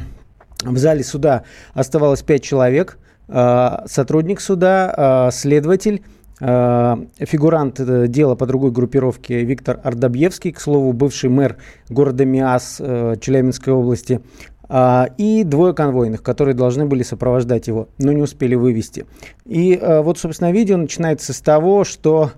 в 0.62 0.78
зале 0.78 1.04
суда 1.04 1.44
оставалось 1.74 2.22
пять 2.22 2.42
человек. 2.42 2.98
А, 3.28 3.84
сотрудник 3.86 4.40
суда, 4.40 4.92
а, 4.96 5.30
следователь, 5.30 6.02
а, 6.38 7.00
фигурант 7.18 7.80
э, 7.80 8.08
дела 8.08 8.34
по 8.34 8.46
другой 8.46 8.70
группировке 8.70 9.42
Виктор 9.42 9.80
Ардабьевский, 9.82 10.52
к 10.52 10.60
слову, 10.60 10.92
бывший 10.92 11.30
мэр 11.30 11.56
города 11.88 12.26
Миас 12.26 12.76
э, 12.78 13.16
Челябинской 13.20 13.72
области, 13.72 14.20
и 15.16 15.44
двое 15.44 15.74
конвойных, 15.74 16.24
которые 16.24 16.52
должны 16.52 16.86
были 16.86 17.04
сопровождать 17.04 17.68
его, 17.68 17.88
но 17.98 18.10
не 18.10 18.20
успели 18.20 18.56
вывести. 18.56 19.06
И 19.44 19.80
вот, 19.80 20.18
собственно, 20.18 20.50
видео 20.50 20.76
начинается 20.76 21.32
с 21.32 21.40
того, 21.40 21.84
что 21.84 22.32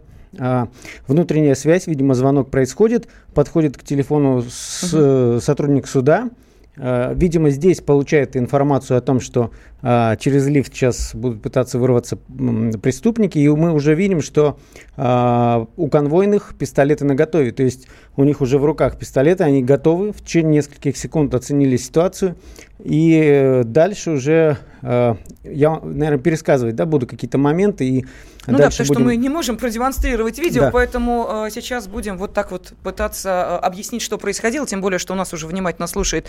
внутренняя 1.07 1.55
связь, 1.55 1.87
видимо, 1.87 2.13
звонок 2.13 2.51
происходит, 2.51 3.09
подходит 3.33 3.79
к 3.79 3.83
телефону 3.83 4.45
с, 4.47 4.93
угу. 4.93 5.41
сотрудник 5.41 5.87
суда, 5.87 6.29
Э, 6.29 6.48
видимо, 6.79 7.51
здесь 7.51 7.81
получает 7.81 8.37
информацию 8.37 8.99
о 8.99 9.01
том, 9.01 9.21
что 9.21 9.51
а, 9.81 10.17
через 10.17 10.47
лифт 10.49 10.75
сейчас 10.75 11.15
будут 11.15 11.41
пытаться 11.41 11.79
вырваться 11.79 12.17
преступники, 12.17 13.39
и 13.39 13.49
мы 13.49 13.73
уже 13.73 13.95
видим, 13.95 14.21
что 14.21 14.59
а, 14.97 15.67
у 15.77 15.89
конвойных 15.89 16.55
пистолеты 16.59 17.05
наготове, 17.05 17.53
то 17.53 17.63
есть 17.63 17.87
у 18.17 18.25
них 18.25 18.41
уже 18.41 18.59
в 18.59 18.65
руках 18.65 18.99
пистолеты, 18.99 19.45
они 19.45 19.63
готовы, 19.63 20.13
в 20.13 20.21
течение 20.21 20.57
нескольких 20.57 20.97
секунд 20.97 21.35
оценили 21.35 21.77
ситуацию, 21.77 22.37
и 22.83 23.21
э, 23.23 23.65
дальше 23.65 24.13
уже 24.13 24.59
а, 24.83 25.17
я, 25.45 25.81
наверное, 25.83 26.19
пересказывать, 26.19 26.77
да, 26.77 26.87
буду 26.87 27.07
какие-то 27.07 27.39
моменты 27.39 27.89
и 27.89 28.07
ну 28.49 28.57
да, 28.57 28.71
потому 28.71 28.89
будем... 28.89 28.95
что 28.95 29.05
мы 29.05 29.17
не 29.17 29.29
можем 29.29 29.59
продемонстрировать 29.59 30.39
видео, 30.39 30.63
да. 30.63 30.71
поэтому 30.71 31.47
э, 31.47 31.51
сейчас 31.51 31.87
будем 31.87 32.17
вот 32.17 32.33
так 32.33 32.51
вот 32.51 32.73
пытаться 32.83 33.61
э, 33.63 33.67
объяснить, 33.67 34.01
что 34.01 34.17
происходило, 34.17 34.67
тем 34.67 34.81
более, 34.81 34.99
что 34.99 35.13
у 35.13 35.17
нас 35.17 35.35
уже 35.35 35.47
внимательно 35.47 35.87
слушает 35.87 36.29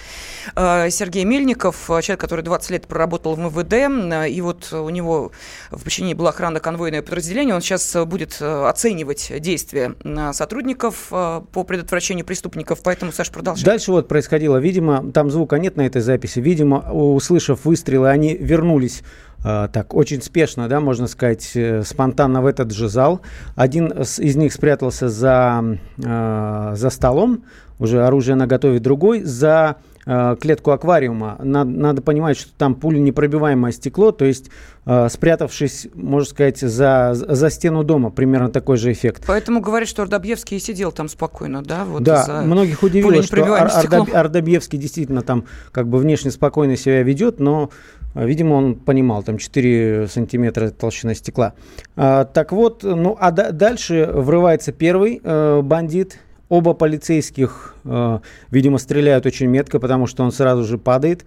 э, 0.56 0.90
Сергей 0.90 1.24
Мельников, 1.24 1.90
э, 1.90 2.02
человек, 2.02 2.20
который 2.20 2.44
20 2.44 2.72
лет 2.72 2.88
проработал 2.88 3.36
в 3.36 3.40
МВД, 3.40 3.74
э, 3.74 4.30
и 4.30 4.42
вот 4.42 4.74
у 4.74 4.90
него 4.90 5.32
в 5.72 5.84
подчинении 5.84 6.14
было 6.14 6.30
охрана 6.30 6.60
конвойное 6.60 7.02
подразделение, 7.02 7.56
он 7.56 7.62
сейчас 7.62 7.96
будет 8.06 8.38
э, 8.42 8.68
оценивать 8.68 9.32
действия 9.40 9.96
сотрудников 10.34 11.08
э, 11.12 11.42
по 11.52 11.64
предотвращению 11.64 12.26
преступников, 12.26 12.80
поэтому, 12.84 13.14
Саша, 13.14 13.32
продолжай. 13.32 13.64
Дальше 13.64 13.92
вот 13.92 14.10
происходило, 14.10 14.58
видимо, 14.58 15.10
там 15.14 15.32
звука 15.32 15.58
нет 15.58 15.78
на 15.78 15.86
этой 15.86 16.02
записи, 16.02 16.40
видимо, 16.40 16.92
услышав 16.92 17.64
выстрелы, 17.64 18.10
они 18.10 18.39
вернулись 18.40 19.04
Э, 19.44 19.70
так 19.72 19.94
очень 19.94 20.22
спешно, 20.22 20.68
да, 20.68 20.80
можно 20.80 21.08
сказать, 21.08 21.52
э, 21.56 21.84
спонтанно 21.84 22.42
в 22.42 22.46
этот 22.46 22.72
же 22.72 22.90
зал. 22.90 23.22
Один 23.56 23.88
из 23.88 24.36
них 24.36 24.52
спрятался 24.54 25.10
за, 25.10 25.78
э, 25.98 26.72
за 26.76 26.90
столом, 26.90 27.44
уже 27.80 28.06
оружие 28.06 28.36
на 28.36 28.48
готове, 28.48 28.80
другой 28.80 29.22
за 29.24 29.78
э, 30.10 30.36
клетку 30.42 30.72
аквариума. 30.72 31.38
Надо, 31.44 31.70
надо 31.70 32.02
понимать, 32.02 32.38
что 32.38 32.52
там 32.58 32.74
пуленепробиваемое 32.74 33.72
стекло, 33.72 34.12
то 34.12 34.26
есть 34.26 34.50
э, 34.86 35.08
спрятавшись, 35.10 35.88
можно 35.94 36.30
сказать, 36.30 36.58
за, 36.58 37.12
за 37.14 37.50
стену 37.52 37.84
дома, 37.84 38.10
примерно 38.10 38.50
такой 38.50 38.78
же 38.78 38.92
эффект. 38.92 39.24
Поэтому 39.28 39.62
говорят, 39.62 39.88
что 39.88 40.02
Ардабьевский 40.02 40.60
сидел 40.60 40.92
там 40.92 41.10
спокойно, 41.10 41.62
да? 41.64 41.86
Вот 41.86 42.02
да, 42.04 42.42
многих 42.44 42.82
удивило, 42.82 43.22
что 43.22 43.44
Ар- 43.54 43.72
Ардабьевский 44.14 44.80
действительно 44.80 45.22
там 45.22 45.46
как 45.72 45.88
бы 45.88 46.00
внешне 46.00 46.32
спокойно 46.32 46.76
себя 46.76 47.04
ведет, 47.04 47.40
но 47.40 47.70
Видимо, 48.16 48.56
он 48.56 48.76
понимал, 48.76 49.22
там 49.22 49.38
4 49.38 50.08
сантиметра 50.08 50.72
толщина 50.72 51.14
стекла. 51.14 51.54
А, 51.96 52.26
так 52.26 52.52
вот, 52.52 52.82
ну 52.82 53.16
а 53.20 53.30
да, 53.30 53.52
дальше 53.52 54.10
врывается 54.12 54.72
первый 54.72 55.22
э, 55.24 55.62
бандит, 55.62 56.18
Оба 56.50 56.74
полицейских, 56.74 57.76
э, 57.86 58.20
видимо, 58.50 58.80
стреляют 58.80 59.26
очень 59.28 59.48
метко, 59.48 59.80
потому 59.80 60.08
что 60.08 60.24
он 60.24 60.32
сразу 60.32 60.64
же 60.64 60.78
падает. 60.80 61.24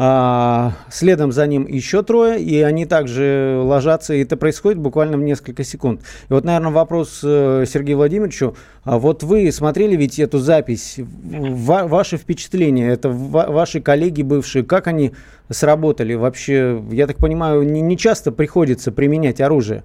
А, 0.00 0.74
следом 0.90 1.32
за 1.32 1.46
ним 1.46 1.66
еще 1.66 2.02
трое, 2.02 2.38
и 2.40 2.60
они 2.60 2.86
также 2.86 3.58
ложатся, 3.64 4.14
и 4.14 4.22
это 4.22 4.36
происходит 4.36 4.78
буквально 4.78 5.16
в 5.16 5.22
несколько 5.22 5.64
секунд. 5.64 6.02
И 6.28 6.32
вот, 6.32 6.44
наверное, 6.44 6.70
вопрос 6.70 7.20
э, 7.24 7.64
Сергею 7.66 7.96
Владимировичу. 7.96 8.54
А 8.84 8.98
вот 8.98 9.24
вы 9.24 9.50
смотрели 9.50 9.96
ведь 9.96 10.20
эту 10.20 10.38
запись, 10.38 10.96
ва- 10.98 11.88
ваши 11.88 12.16
впечатления, 12.16 12.90
это 12.90 13.08
ва- 13.08 13.46
ваши 13.48 13.80
коллеги 13.80 14.22
бывшие, 14.22 14.64
как 14.64 14.86
они 14.86 15.14
сработали 15.50 16.14
вообще? 16.14 16.80
Я 16.92 17.06
так 17.08 17.16
понимаю, 17.16 17.62
не, 17.62 17.80
не 17.80 17.96
часто 17.96 18.30
приходится 18.30 18.92
применять 18.92 19.40
оружие. 19.40 19.82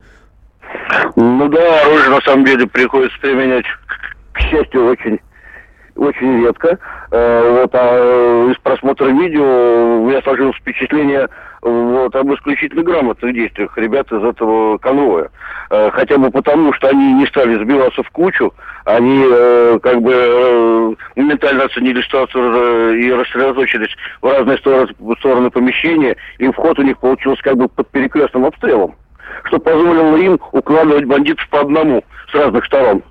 Ну 1.16 1.48
да, 1.50 1.82
оружие 1.82 2.10
на 2.10 2.22
самом 2.22 2.46
деле 2.46 2.68
приходится 2.68 3.18
применять 3.20 3.66
к 4.34 4.40
счастью, 4.40 4.86
очень 4.86 5.20
очень 5.96 6.44
редко. 6.44 6.78
Э, 7.12 7.62
вот, 7.62 7.76
а 7.76 8.48
э, 8.48 8.52
из 8.52 8.58
просмотра 8.58 9.08
видео 9.08 10.00
у 10.02 10.10
меня 10.10 10.22
сложилось 10.22 10.56
впечатление 10.58 11.30
вот, 11.62 12.16
об 12.16 12.34
исключительно 12.34 12.84
грамотных 12.84 13.34
действиях 13.34 13.78
ребят 13.78 14.12
из 14.12 14.24
этого 14.24 14.78
конвоя. 14.80 15.30
Э, 15.70 15.92
хотя 15.92 16.18
бы 16.18 16.32
потому, 16.32 16.74
что 16.74 16.90
они 16.90 17.14
не 17.14 17.28
стали 17.28 17.64
сбиваться 17.64 18.02
в 18.04 18.10
кучу, 18.10 18.54
они 18.86 19.24
как 19.80 20.02
бы 20.02 20.98
моментально 21.16 21.64
оценили 21.64 22.02
ситуацию 22.02 23.00
и 23.00 23.12
рассредоточились 23.14 23.96
в 24.22 24.28
разные 24.28 24.58
стороны, 24.58 24.88
стороны 25.20 25.50
помещения, 25.52 26.18
и 26.38 26.52
вход 26.52 26.78
у 26.80 26.82
них 26.82 26.98
получился 26.98 27.42
как 27.44 27.56
бы 27.56 27.70
под 27.70 27.88
перекрестным 27.92 28.46
обстрелом, 28.46 28.96
что 29.46 29.60
позволило 29.60 30.18
им 30.18 30.38
укладывать 30.52 31.06
бандитов 31.06 31.48
по 31.50 31.62
одному 31.62 32.04
с 32.30 32.36
разных 32.36 32.66
сторон. 32.66 33.04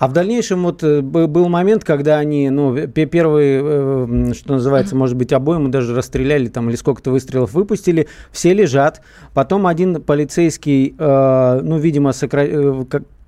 А 0.00 0.08
в 0.08 0.14
дальнейшем 0.14 0.62
вот 0.62 0.82
э, 0.82 1.02
был 1.02 1.50
момент, 1.50 1.84
когда 1.84 2.16
они, 2.16 2.48
ну, 2.48 2.74
первые, 2.88 3.60
э, 3.62 4.32
что 4.32 4.54
называется, 4.54 4.96
может 4.96 5.14
быть, 5.14 5.30
обойму 5.30 5.68
даже 5.68 5.94
расстреляли 5.94 6.48
там 6.48 6.70
или 6.70 6.76
сколько-то 6.76 7.10
выстрелов 7.10 7.52
выпустили, 7.52 8.08
все 8.32 8.54
лежат. 8.54 9.02
Потом 9.34 9.66
один 9.66 10.00
полицейский, 10.00 10.94
э, 10.98 11.60
ну, 11.62 11.76
видимо, 11.76 12.12
сокра... 12.12 12.46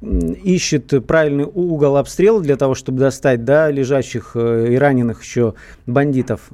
ищет 0.00 1.06
правильный 1.06 1.44
угол 1.44 1.98
обстрела 1.98 2.40
для 2.40 2.56
того, 2.56 2.74
чтобы 2.74 3.00
достать, 3.00 3.44
да, 3.44 3.70
лежащих 3.70 4.34
и 4.34 4.74
раненых 4.76 5.22
еще 5.22 5.52
бандитов. 5.86 6.48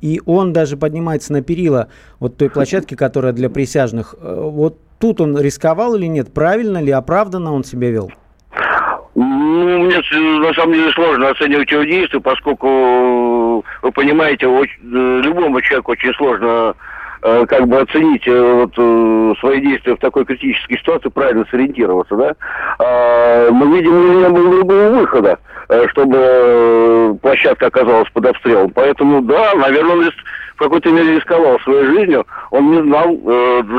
И 0.00 0.20
он 0.26 0.52
даже 0.52 0.76
поднимается 0.76 1.32
на 1.32 1.42
перила 1.42 1.86
вот 2.18 2.36
той 2.36 2.50
площадки, 2.50 2.96
которая 2.96 3.32
для 3.32 3.48
присяжных. 3.48 4.16
Вот 4.20 4.80
тут 4.98 5.20
он 5.20 5.38
рисковал 5.38 5.94
или 5.94 6.06
нет? 6.06 6.32
Правильно 6.32 6.78
ли, 6.82 6.90
оправданно 6.90 7.52
он 7.52 7.62
себя 7.62 7.88
вел? 7.90 8.10
Ну, 9.48 9.78
мне 9.78 9.96
на 10.40 10.52
самом 10.52 10.74
деле 10.74 10.90
сложно 10.92 11.30
оценивать 11.30 11.70
его 11.70 11.82
действия, 11.82 12.20
поскольку, 12.20 13.64
вы 13.82 13.92
понимаете, 13.92 14.46
очень, 14.46 14.78
э, 14.82 15.20
любому 15.22 15.60
человеку 15.62 15.92
очень 15.92 16.12
сложно 16.14 16.74
э, 17.22 17.46
как 17.46 17.66
бы 17.66 17.80
оценить 17.80 18.28
э, 18.28 18.52
вот, 18.52 19.38
свои 19.38 19.60
действия 19.62 19.94
в 19.94 20.00
такой 20.00 20.26
критической 20.26 20.78
ситуации, 20.78 21.08
правильно 21.08 21.46
сориентироваться, 21.50 22.14
да. 22.14 22.34
А, 22.78 23.50
мы 23.50 23.76
видим, 23.76 24.20
не 24.20 24.28
было 24.28 24.50
другого 24.50 24.90
выхода, 25.00 25.38
чтобы 25.92 27.18
площадка 27.22 27.68
оказалась 27.68 28.10
под 28.10 28.26
обстрелом. 28.26 28.70
Поэтому, 28.70 29.22
да, 29.22 29.54
наверное, 29.54 29.96
он 29.96 30.10
в 30.56 30.58
какой-то 30.58 30.90
мере 30.90 31.16
рисковал 31.16 31.58
своей 31.60 31.86
жизнью. 31.86 32.26
Он 32.50 32.70
не 32.70 32.82
знал 32.82 33.16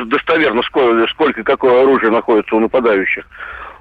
достоверно, 0.05 0.63
сколько, 0.63 1.07
сколько 1.11 1.43
какое 1.43 1.83
оружие 1.83 2.11
находится 2.11 2.55
у 2.55 2.59
нападающих. 2.59 3.25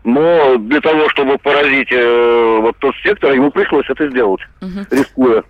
Но 0.04 0.56
для 0.56 0.80
того, 0.80 1.08
чтобы 1.10 1.38
поразить 1.38 1.92
э, 1.92 2.58
вот 2.60 2.76
тот 2.78 2.94
сектор, 3.02 3.32
ему 3.32 3.50
пришлось 3.50 3.88
это 3.88 4.08
сделать, 4.08 4.40
угу. 4.60 4.86
рискуя. 4.90 5.44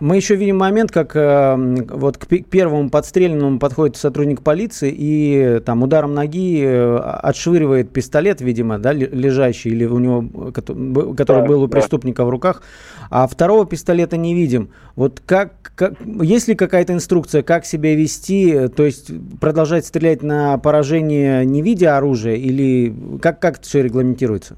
Мы 0.00 0.16
еще 0.16 0.34
видим 0.34 0.56
момент, 0.56 0.90
как 0.90 1.14
э, 1.14 1.84
вот 1.90 2.16
к 2.16 2.26
первому 2.26 2.88
подстреленному 2.88 3.58
подходит 3.58 3.98
сотрудник 3.98 4.40
полиции 4.42 4.90
и 4.96 5.60
там 5.64 5.82
ударом 5.82 6.14
ноги 6.14 6.62
э, 6.64 6.96
отшвыривает 6.96 7.90
пистолет, 7.90 8.40
видимо, 8.40 8.78
да, 8.78 8.94
лежащий 8.94 9.68
или 9.68 9.84
у 9.84 9.98
него, 9.98 10.52
который, 10.52 11.14
который 11.14 11.42
да, 11.42 11.48
был 11.48 11.64
у 11.64 11.68
преступника 11.68 12.22
да. 12.22 12.26
в 12.26 12.30
руках, 12.30 12.62
а 13.10 13.28
второго 13.28 13.66
пистолета 13.66 14.16
не 14.16 14.34
видим. 14.34 14.70
Вот 14.96 15.20
как, 15.24 15.72
как 15.76 15.94
есть 16.22 16.48
ли 16.48 16.54
какая-то 16.54 16.94
инструкция, 16.94 17.42
как 17.42 17.66
себя 17.66 17.94
вести, 17.94 18.68
то 18.68 18.86
есть 18.86 19.10
продолжать 19.38 19.84
стрелять 19.84 20.22
на 20.22 20.56
поражение, 20.56 21.44
не 21.44 21.60
видя 21.60 21.98
оружия, 21.98 22.36
или 22.36 22.94
как 23.20 23.38
как 23.38 23.58
это 23.58 23.68
все 23.68 23.82
регламентируется? 23.82 24.56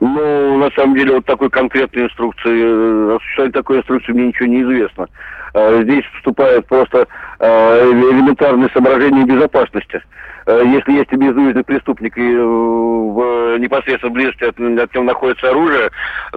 Ну, 0.00 0.58
на 0.58 0.70
самом 0.70 0.96
деле, 0.96 1.14
вот 1.14 1.24
такой 1.24 1.50
конкретной 1.50 2.04
инструкции, 2.04 3.14
о 3.14 3.18
существовании 3.20 3.52
такой 3.52 3.78
инструкции 3.78 4.12
мне 4.12 4.28
ничего 4.28 4.46
не 4.46 4.62
известно. 4.62 5.08
А, 5.54 5.82
здесь 5.82 6.04
вступает 6.16 6.66
просто 6.66 7.06
а, 7.38 7.90
элементарные 7.90 8.68
соображения 8.70 9.24
безопасности. 9.24 10.02
А, 10.46 10.62
если 10.62 10.92
есть 10.92 11.12
обязуемый 11.12 11.64
преступник 11.64 12.18
и 12.18 12.32
э, 12.32 12.42
в 12.42 13.58
непосредственной 13.58 14.12
близости 14.12 14.44
от, 14.44 14.58
от 14.58 14.94
него 14.94 15.04
находится 15.04 15.50
оружие, 15.50 15.90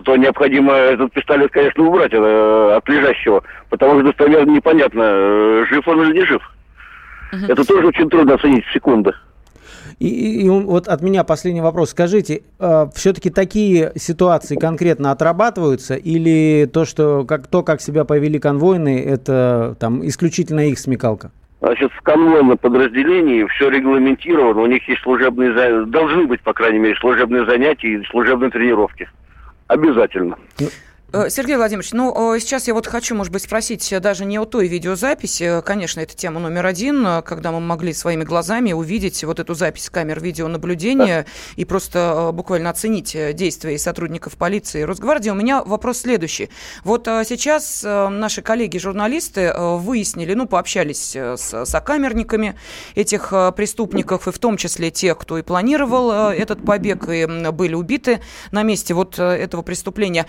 то 0.04 0.16
необходимо 0.16 0.74
этот 0.74 1.12
пистолет, 1.14 1.52
конечно, 1.52 1.84
убрать 1.84 2.14
э, 2.14 2.76
от 2.78 2.88
лежащего, 2.88 3.44
потому 3.70 3.96
что 3.96 4.04
достоверно 4.04 4.52
непонятно, 4.52 5.02
э, 5.04 5.66
жив 5.70 5.88
он 5.88 6.04
или 6.04 6.20
не 6.20 6.26
жив. 6.26 6.42
Это 7.50 7.68
тоже 7.68 7.88
очень 7.88 8.10
трудно 8.10 8.36
оценить 8.36 8.66
в 8.66 8.72
секунды. 8.72 9.14
И, 10.00 10.46
и, 10.46 10.50
вот 10.50 10.88
от 10.88 11.02
меня 11.02 11.24
последний 11.24 11.62
вопрос. 11.62 11.90
Скажите, 11.90 12.42
э, 12.60 12.86
все-таки 12.94 13.32
такие 13.32 13.94
ситуации 13.96 14.56
конкретно 14.56 15.12
отрабатываются 15.12 15.96
или 15.96 16.70
то, 16.72 16.86
что 16.86 17.26
как 17.26 17.48
то, 17.48 17.64
как 17.64 17.82
себя 17.82 18.06
повели 18.06 18.38
конвойные, 18.38 19.04
это 19.04 19.76
там 19.80 20.06
исключительно 20.06 20.68
их 20.68 20.78
смекалка? 20.78 21.32
Значит, 21.60 21.92
в 21.94 22.02
конвойном 22.02 22.56
подразделении 22.60 23.44
все 23.46 23.70
регламентировано, 23.70 24.62
у 24.62 24.68
них 24.68 24.88
есть 24.88 25.02
служебные, 25.02 25.86
должны 25.88 26.28
быть, 26.28 26.42
по 26.42 26.54
крайней 26.54 26.78
мере, 26.78 26.96
служебные 26.96 27.46
занятия 27.46 27.94
и 27.94 28.06
служебные 28.06 28.52
тренировки. 28.52 29.10
Обязательно. 29.68 30.38
Э, 31.14 31.30
Сергей 31.30 31.56
Владимирович, 31.56 31.94
ну, 31.94 32.36
э, 32.36 32.40
сейчас 32.40 32.68
я 32.68 32.74
вот 32.74 32.86
хочу, 32.86 33.16
может 33.16 33.32
быть, 33.32 33.44
спросить 33.44 33.94
даже 34.02 34.26
не 34.26 34.38
о 34.38 34.46
той 34.46 34.68
видеозаписи. 34.68 35.62
Конечно, 35.66 36.02
это 36.02 36.14
тема 36.14 36.42
номер 36.42 36.66
один, 36.66 37.06
э, 37.08 37.22
когда 37.22 37.54
мы 37.54 37.62
могли 37.62 37.94
своими 37.94 38.26
глазами 38.26 38.74
увидеть 38.74 39.24
вот 39.24 39.40
эту 39.40 39.54
запись 39.54 39.90
камер 39.90 40.20
видеонаблюдения 40.20 41.26
и 41.56 41.64
просто 41.64 42.32
буквально 42.34 42.72
оценить 42.72 43.16
действия 43.36 43.78
сотрудников 43.80 44.36
полиции 44.36 44.82
и 44.82 44.84
Росгвардии. 44.84 45.30
У 45.30 45.36
меня 45.36 45.64
вопрос 45.64 46.00
следующий. 46.00 46.50
Вот 46.84 47.06
сейчас 47.06 47.84
наши 47.84 48.42
коллеги-журналисты 48.42 49.54
выяснили, 49.58 50.34
ну, 50.34 50.46
пообщались 50.46 51.16
с 51.16 51.66
сокамерниками 51.66 52.56
этих 52.96 53.34
преступников, 53.56 54.28
и 54.28 54.32
в 54.32 54.40
том 54.40 54.58
числе 54.58 54.92
тех, 54.92 55.18
кто 55.18 55.38
и 55.38 55.42
планировал 55.42 56.32
этот 56.32 56.66
побег, 56.66 57.08
и 57.10 57.26
были 57.52 57.76
убиты 57.76 58.20
на 58.52 58.64
месте 58.64 58.94
вот 58.94 59.20
этого 59.20 59.62
преступления 59.62 60.26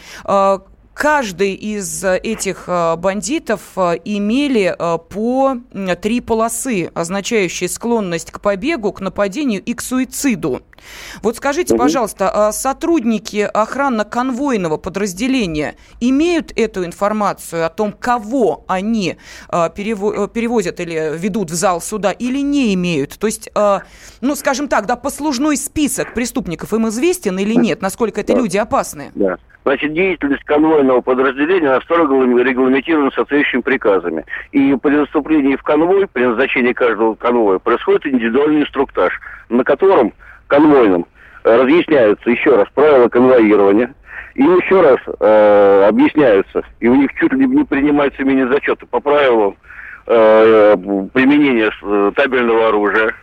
каждый 0.98 1.54
из 1.54 2.02
э, 2.02 2.18
этих 2.18 2.64
э, 2.66 2.96
бандитов 2.96 3.60
э, 3.76 3.98
имели 4.04 4.76
по 5.08 5.56
три 6.02 6.20
полосы, 6.20 6.90
означающие 6.92 7.68
склонность 7.68 8.32
к 8.32 8.40
побегу, 8.40 8.92
к 8.92 9.00
нападению 9.00 9.62
и 9.62 9.74
к 9.74 9.80
суициду. 9.80 10.60
Вот 11.22 11.36
скажите, 11.36 11.76
пожалуйста, 11.76 12.30
а 12.30 12.52
сотрудники 12.52 13.48
охранно-конвойного 13.52 14.76
подразделения 14.76 15.76
имеют 16.00 16.52
эту 16.56 16.84
информацию 16.84 17.64
о 17.66 17.68
том, 17.68 17.92
кого 17.92 18.64
они 18.68 19.16
перевозят 19.48 20.80
или 20.80 21.16
ведут 21.16 21.50
в 21.50 21.54
зал 21.54 21.80
суда, 21.80 22.12
или 22.12 22.38
не 22.38 22.74
имеют? 22.74 23.18
То 23.18 23.26
есть, 23.26 23.50
ну, 24.20 24.34
скажем 24.34 24.68
так, 24.68 24.86
да, 24.86 24.96
послужной 24.96 25.56
список 25.56 26.14
преступников 26.14 26.72
им 26.72 26.88
известен 26.88 27.38
или 27.38 27.54
нет? 27.54 27.82
Насколько 27.82 28.20
это 28.20 28.34
люди 28.34 28.56
опасные? 28.56 29.10
Да. 29.14 29.36
Значит, 29.64 29.92
деятельность 29.92 30.44
конвойного 30.44 31.02
подразделения 31.02 31.68
она 31.68 31.80
строго 31.82 32.14
регламентирована 32.42 33.10
соответствующими 33.10 33.60
приказами. 33.60 34.24
И 34.50 34.74
при 34.76 34.96
наступлении 34.96 35.56
в 35.56 35.62
конвой, 35.62 36.06
при 36.06 36.24
назначении 36.24 36.72
каждого 36.72 37.14
конвоя, 37.16 37.58
происходит 37.58 38.06
индивидуальный 38.06 38.62
инструктаж, 38.62 39.12
на 39.50 39.64
котором 39.64 40.14
конвойным 40.48 41.06
разъясняются 41.44 42.30
еще 42.30 42.56
раз 42.56 42.66
правила 42.74 43.08
конвоирования, 43.08 43.94
им 44.34 44.56
еще 44.58 44.80
раз 44.80 44.98
э, 45.20 45.86
объясняются, 45.88 46.62
и 46.80 46.88
у 46.88 46.94
них 46.94 47.10
чуть 47.14 47.32
ли 47.32 47.46
не 47.46 47.64
принимаются 47.64 48.22
мини-зачеты 48.22 48.86
по 48.86 49.00
правилам 49.00 49.56
э, 50.06 50.76
применения 51.12 51.70
э, 51.82 52.12
табельного 52.14 52.68
оружия, 52.68 53.14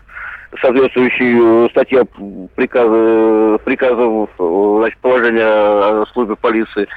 соответствующие 0.61 1.69
статья 1.69 2.03
приказа, 2.55 3.57
приказов 3.63 4.29
значит, 4.37 4.99
положения 4.99 5.45
о 5.45 6.05
службе 6.13 6.35
полиции. 6.35 6.87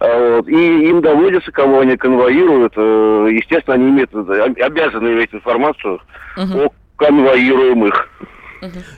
А 0.00 0.36
вот. 0.36 0.48
И 0.48 0.88
им 0.88 1.00
доводится, 1.00 1.50
кого 1.52 1.80
они 1.80 1.96
конвоируют. 1.96 2.74
Э, 2.76 3.28
естественно, 3.30 3.74
они 3.74 3.90
имеют, 3.90 4.14
обязаны 4.14 5.08
иметь 5.08 5.34
информацию 5.34 6.00
угу. 6.36 6.64
о 6.64 6.72
конвоируемых. 6.96 8.08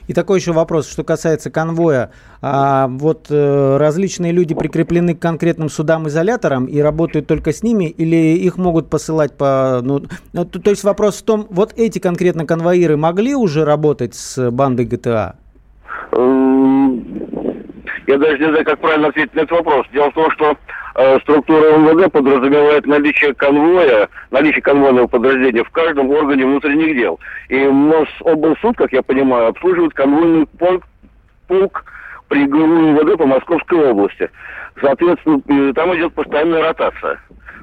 И 0.07 0.13
такой 0.13 0.39
еще 0.39 0.51
вопрос, 0.51 0.89
что 0.89 1.03
касается 1.03 1.49
конвоя. 1.49 2.11
А, 2.41 2.87
вот 2.87 3.27
э, 3.29 3.77
различные 3.77 4.31
люди 4.31 4.55
прикреплены 4.55 5.15
к 5.15 5.19
конкретным 5.19 5.69
судам-изоляторам 5.69 6.65
и 6.65 6.79
работают 6.79 7.27
только 7.27 7.51
с 7.51 7.63
ними, 7.63 7.85
или 7.85 8.37
их 8.37 8.57
могут 8.57 8.89
посылать 8.89 9.35
по... 9.37 9.81
Ну, 9.83 10.03
ну 10.33 10.45
то, 10.45 10.59
то 10.59 10.69
есть 10.71 10.83
вопрос 10.83 11.17
в 11.17 11.23
том, 11.23 11.47
вот 11.49 11.73
эти 11.77 11.99
конкретно 11.99 12.45
конвоиры 12.45 12.97
могли 12.97 13.35
уже 13.35 13.65
работать 13.65 14.15
с 14.15 14.49
бандой 14.51 14.85
ГТА? 14.85 15.35
Я 18.09 18.17
даже 18.17 18.39
не 18.39 18.45
знаю, 18.49 18.65
как 18.65 18.79
правильно 18.79 19.09
ответить 19.09 19.35
на 19.35 19.41
этот 19.41 19.51
вопрос. 19.51 19.85
Дело 19.93 20.09
в 20.09 20.15
том, 20.15 20.31
что 20.31 20.57
э, 20.95 21.19
структура 21.19 21.77
МВД 21.77 22.11
подразумевает 22.11 22.87
наличие 22.87 23.35
конвоя, 23.35 24.09
наличие 24.31 24.63
конвойного 24.63 25.05
подразделения 25.05 25.63
в 25.63 25.69
каждом 25.69 26.09
органе 26.09 26.43
внутренних 26.43 26.97
дел. 26.97 27.19
И 27.49 27.67
Мособлсуд, 27.67 28.77
как 28.77 28.91
я 28.93 29.03
понимаю, 29.03 29.49
обслуживает 29.49 29.93
конвойный 29.93 30.47
полк, 30.57 30.85
полк 31.47 31.83
при 32.29 32.47
ГУ 32.47 32.65
МВД 32.65 33.15
по 33.15 33.27
Московской 33.27 33.91
области. 33.91 34.27
Соответственно, 34.81 35.39
э, 35.47 35.73
там 35.75 35.95
идет 35.95 36.11
постоянная 36.15 36.63
ротация. 36.63 37.19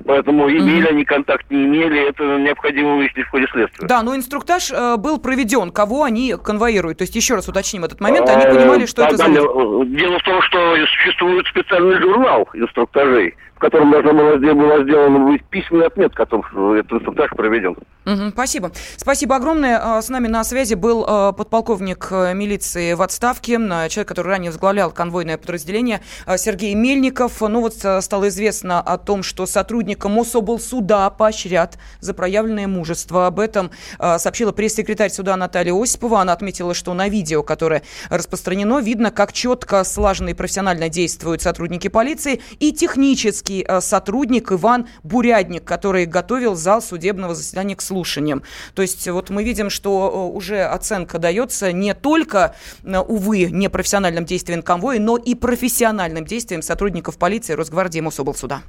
Поэтому 0.07 0.49
имели 0.49 0.87
они 0.87 1.05
контакт, 1.05 1.51
не 1.51 1.64
имели, 1.64 2.09
это 2.09 2.23
необходимо 2.38 2.97
выяснить 2.97 3.27
в 3.27 3.31
ходе 3.31 3.47
следствия. 3.51 3.88
Да, 3.88 4.03
но 4.03 4.14
инструктаж 4.14 4.71
э, 4.71 4.97
был 4.97 5.19
проведен, 5.19 5.73
кого 5.73 6.05
они 6.05 6.35
конвоируют. 6.42 6.99
То 6.99 7.03
есть 7.03 7.16
еще 7.16 7.35
раз 7.35 7.49
уточним 7.49 7.85
этот 7.85 8.01
момент, 8.01 8.29
они 8.29 8.45
понимали, 8.45 8.87
что 8.87 9.03
это 9.05 9.16
за... 9.16 9.25
Дело 9.27 10.19
в 10.19 10.23
том, 10.23 10.42
что 10.42 10.77
существует 10.87 11.47
специальный 11.47 12.01
журнал 12.01 12.49
инструктажей 12.55 13.35
в 13.57 13.59
котором 13.59 13.90
должна 13.90 14.12
была, 14.12 14.37
была 14.37 14.83
сделана 14.85 15.19
быть 15.31 15.42
письменный 15.45 15.87
отмет, 15.87 16.14
который 16.14 16.81
этот 16.81 16.92
инструктаж 16.92 17.31
проведен. 17.31 17.75
Угу, 18.05 18.31
спасибо. 18.33 18.71
Спасибо 18.97 19.37
огромное. 19.37 19.81
А, 19.83 20.03
с 20.03 20.11
нами 20.11 20.29
на 20.29 20.45
связи 20.45 20.75
был 20.75 21.05
а, 21.09 21.33
подполковник 21.33 22.07
э, 22.11 22.35
милиции 22.35 22.92
в 22.92 23.03
отставке, 23.03 23.57
человек, 23.57 24.07
который 24.07 24.29
ранее 24.29 24.51
возглавлял 24.51 24.92
конвойное 24.92 25.38
подразделение, 25.38 26.03
а, 26.27 26.37
Сергей 26.37 26.75
Мельников. 26.75 27.40
Ну 27.40 27.62
вот 27.62 27.75
стало 27.75 28.29
известно 28.29 28.81
о 28.81 28.99
том, 28.99 29.23
что 29.23 29.47
сотрудника 29.47 30.09
Мособлсуда 30.09 31.09
поощрят 31.11 31.79
за 32.01 32.12
проявленное 32.12 32.69
мужество. 32.69 33.27
Об 33.27 33.40
этом 33.40 33.71
сообщила 33.99 34.53
пресс-секретарь 34.53 35.11
суда 35.11 35.37
Наталья 35.37 35.73
Осипова. 35.73 36.21
Она 36.21 36.35
отметила, 36.35 36.75
что 36.75 36.92
на 36.92 37.09
видео, 37.09 37.42
которое 37.42 37.83
распространено, 38.11 38.81
видно, 38.81 39.11
как 39.11 39.33
четко, 39.33 39.83
слаженно 39.83 40.29
и 40.29 40.35
профессионально 40.35 40.88
действуют 40.88 41.42
сотрудники 41.42 41.88
полиции 41.88 42.40
и 42.61 42.73
технически 42.73 43.46
полицейский 43.47 43.65
э, 43.67 43.81
сотрудник 43.81 44.53
Иван 44.53 44.89
Бурядник, 45.03 45.65
который 45.65 46.07
готовил 46.07 46.55
зал 46.55 46.83
судебного 46.83 47.35
заседания 47.35 47.77
к 47.77 47.83
слушаниям. 47.83 48.43
То 48.75 48.83
есть 48.83 49.09
вот 49.09 49.31
мы 49.31 49.45
видим, 49.45 49.71
что 49.71 50.31
э, 50.33 50.37
уже 50.37 50.63
оценка 50.63 51.19
дается 51.19 51.73
не 51.73 51.95
только, 51.95 52.55
э, 52.85 52.99
увы, 52.99 53.49
непрофессиональным 53.51 54.25
действиям 54.25 54.63
конвоя, 54.63 54.99
но 54.99 55.17
и 55.17 55.35
профессиональным 55.35 56.25
действиям 56.25 56.63
сотрудников 56.63 57.19
полиции, 57.19 57.55
Росгвардии 57.55 57.99
и 57.99 58.03
Мособлсуда. 58.03 58.63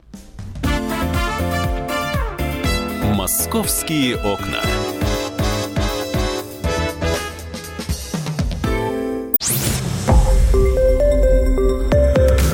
«Московские 3.15 4.15
окна». 4.17 4.61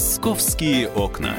«Московские 0.00 0.88
окна». 0.88 1.36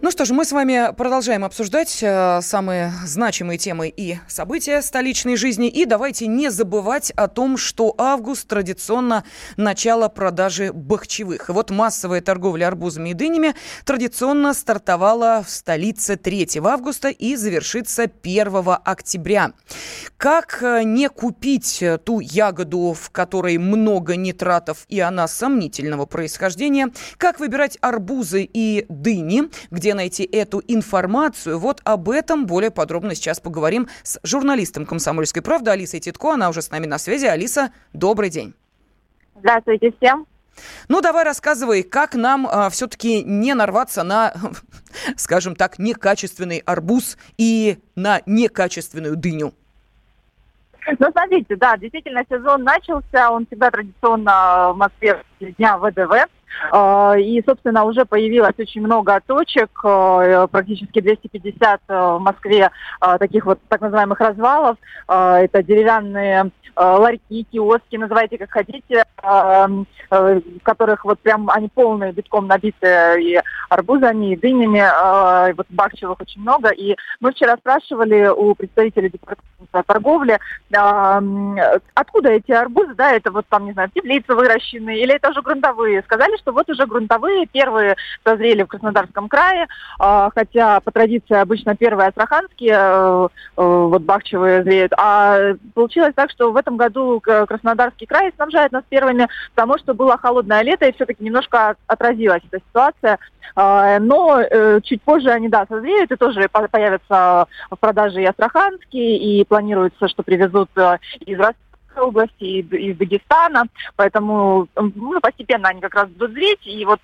Ну 0.00 0.10
что 0.10 0.24
ж, 0.24 0.30
мы 0.30 0.44
с 0.44 0.50
вами 0.50 0.92
продолжаем 0.96 1.44
обсуждать 1.44 2.02
э, 2.02 2.40
самые 2.42 2.92
значимые 3.04 3.56
темы 3.56 3.88
и 3.88 4.18
события 4.28 4.82
столичной 4.82 5.36
жизни. 5.36 5.68
И 5.68 5.86
давайте 5.86 6.26
не 6.26 6.50
забывать 6.50 7.12
о 7.12 7.28
том, 7.28 7.56
что 7.56 7.94
август 7.98 8.48
традиционно 8.48 9.24
начало 9.56 10.08
продажи 10.08 10.72
бахчевых. 10.72 11.48
И 11.48 11.52
вот 11.52 11.70
массовая 11.70 12.20
торговля 12.20 12.66
арбузами 12.66 13.10
и 13.10 13.14
дынями 13.14 13.54
традиционно 13.84 14.54
стартовала 14.54 15.44
в 15.46 15.50
столице 15.50 16.16
3 16.16 16.60
августа 16.64 17.08
и 17.08 17.36
завершится 17.36 18.10
1 18.22 18.52
октября. 18.84 19.52
Как 20.22 20.62
э, 20.62 20.84
не 20.84 21.08
купить 21.08 21.82
ту 22.04 22.20
ягоду, 22.20 22.92
в 22.92 23.10
которой 23.10 23.58
много 23.58 24.14
нитратов 24.14 24.86
и 24.88 25.00
она 25.00 25.26
сомнительного 25.26 26.06
происхождения? 26.06 26.90
Как 27.16 27.40
выбирать 27.40 27.76
арбузы 27.80 28.44
и 28.44 28.86
дыни, 28.88 29.50
где 29.72 29.94
найти 29.94 30.22
эту 30.22 30.62
информацию? 30.68 31.58
Вот 31.58 31.80
об 31.82 32.08
этом 32.08 32.46
более 32.46 32.70
подробно 32.70 33.16
сейчас 33.16 33.40
поговорим 33.40 33.88
с 34.04 34.20
журналистом 34.22 34.86
«Комсомольской 34.86 35.42
правды» 35.42 35.72
Алисой 35.72 35.98
Титко. 35.98 36.34
Она 36.34 36.50
уже 36.50 36.62
с 36.62 36.70
нами 36.70 36.86
на 36.86 36.98
связи. 36.98 37.26
Алиса, 37.26 37.72
добрый 37.92 38.30
день. 38.30 38.54
Здравствуйте 39.34 39.92
всем. 40.00 40.28
Ну, 40.86 41.00
давай 41.00 41.24
рассказывай, 41.24 41.82
как 41.82 42.14
нам 42.14 42.46
а, 42.48 42.70
все-таки 42.70 43.24
не 43.24 43.54
нарваться 43.54 44.04
на, 44.04 44.32
скажем 45.16 45.56
так, 45.56 45.80
некачественный 45.80 46.58
арбуз 46.58 47.18
и 47.38 47.78
на 47.96 48.22
некачественную 48.24 49.16
дыню. 49.16 49.52
Ну, 50.98 51.10
смотрите, 51.12 51.56
да, 51.56 51.76
действительно, 51.76 52.24
сезон 52.28 52.64
начался, 52.64 53.30
он 53.30 53.46
всегда 53.46 53.70
традиционно 53.70 54.72
в 54.72 54.76
Москве 54.76 55.22
дня 55.40 55.78
ВДВ. 55.78 56.28
А, 56.70 57.14
и, 57.18 57.42
собственно, 57.46 57.84
уже 57.84 58.04
появилось 58.04 58.54
очень 58.58 58.82
много 58.82 59.20
точек, 59.26 59.70
а, 59.84 60.46
практически 60.46 61.00
250 61.00 61.80
в 61.88 62.18
Москве 62.18 62.70
таких 63.18 63.46
вот 63.46 63.58
так 63.68 63.80
называемых 63.80 64.20
развалов. 64.20 64.76
Это 65.08 65.62
деревянные 65.62 66.50
ларьки, 66.76 67.46
киоски, 67.50 67.96
называйте 67.96 68.38
как 68.38 68.50
хотите, 68.50 69.04
в 69.22 69.84
которых 70.62 71.04
вот 71.04 71.20
прям 71.20 71.50
они 71.50 71.68
полные, 71.68 72.12
битком 72.12 72.46
набиты 72.46 73.20
и 73.20 73.40
арбузами, 73.68 74.32
и 74.32 74.36
дынями, 74.36 75.52
вот 75.54 75.66
бахчевых 75.70 76.20
очень 76.20 76.40
много. 76.40 76.70
И 76.70 76.96
мы 77.20 77.32
вчера 77.32 77.56
спрашивали 77.56 78.28
у 78.28 78.54
представителей 78.54 79.10
департамента 79.10 79.82
торговли, 79.86 80.38
откуда 81.94 82.30
эти 82.30 82.52
арбузы, 82.52 82.94
да, 82.94 83.12
это 83.12 83.30
вот 83.30 83.46
там, 83.48 83.66
не 83.66 83.72
знаю, 83.72 83.90
теплицы 83.94 84.34
выращенные, 84.34 85.02
или 85.02 85.14
это 85.14 85.30
уже 85.30 85.42
грунтовые. 85.42 86.02
Сказали, 86.02 86.36
что 86.42 86.52
вот 86.52 86.68
уже 86.68 86.86
грунтовые 86.86 87.46
первые 87.46 87.96
созрели 88.24 88.62
в 88.62 88.66
Краснодарском 88.66 89.28
крае, 89.28 89.66
а, 89.98 90.30
хотя 90.34 90.80
по 90.80 90.90
традиции 90.90 91.34
обычно 91.34 91.76
первые 91.76 92.08
астраханские 92.08 92.74
э, 92.74 93.28
э, 93.56 93.62
вот 93.62 94.02
бахчевые 94.02 94.62
зреют. 94.62 94.92
А 94.98 95.54
получилось 95.74 96.12
так, 96.14 96.30
что 96.30 96.52
в 96.52 96.56
этом 96.56 96.76
году 96.76 97.20
Краснодарский 97.20 98.06
край 98.06 98.32
снабжает 98.34 98.72
нас 98.72 98.84
первыми, 98.88 99.28
потому 99.54 99.78
что 99.78 99.94
было 99.94 100.18
холодное 100.18 100.62
лето, 100.62 100.86
и 100.86 100.92
все-таки 100.92 101.24
немножко 101.24 101.76
отразилась 101.86 102.42
эта 102.50 102.62
ситуация. 102.68 103.18
А, 103.54 103.98
но 103.98 104.40
э, 104.40 104.80
чуть 104.82 105.02
позже 105.02 105.30
они, 105.30 105.48
да, 105.48 105.66
созреют 105.68 106.10
и 106.10 106.16
тоже 106.16 106.48
появятся 106.48 107.46
в 107.70 107.76
продаже 107.76 108.22
и 108.22 108.26
астраханские, 108.26 109.18
и 109.18 109.44
планируется, 109.44 110.08
что 110.08 110.22
привезут 110.22 110.70
из 111.20 111.38
Ростова 111.38 111.71
Московской 111.92 112.02
области, 112.02 112.44
и 112.44 112.60
из 112.60 112.96
Дагестана, 112.96 113.64
поэтому 113.96 114.66
ну, 114.76 115.20
постепенно 115.20 115.68
они 115.68 115.80
как 115.80 115.94
раз 115.94 116.08
будут 116.08 116.32
зреть, 116.32 116.66
и 116.66 116.84
вот 116.84 117.00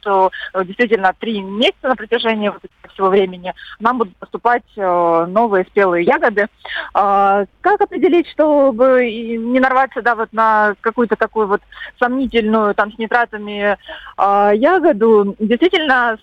действительно 0.65 1.15
три 1.19 1.41
месяца 1.41 1.89
на 1.89 1.97
протяжении 1.97 2.49
вот 2.49 2.63
всего 2.93 3.09
времени 3.09 3.55
нам 3.81 3.99
будут 3.99 4.17
поступать 4.17 4.65
новые 4.77 5.65
спелые 5.67 6.05
ягоды. 6.05 6.47
А, 6.95 7.45
как 7.61 7.81
определить, 7.81 8.29
чтобы 8.29 9.11
не 9.11 9.61
нарваться 9.61 10.03
да, 10.03 10.15
вот 10.15 10.33
на 10.33 10.75
какую-то 10.81 11.17
такую 11.17 11.47
вот 11.47 11.61
сомнительную 11.99 12.75
там 12.75 12.93
с 12.93 12.99
нитратами 12.99 13.77
а, 14.17 14.53
ягоду? 14.53 15.37
Действительно, 15.39 16.19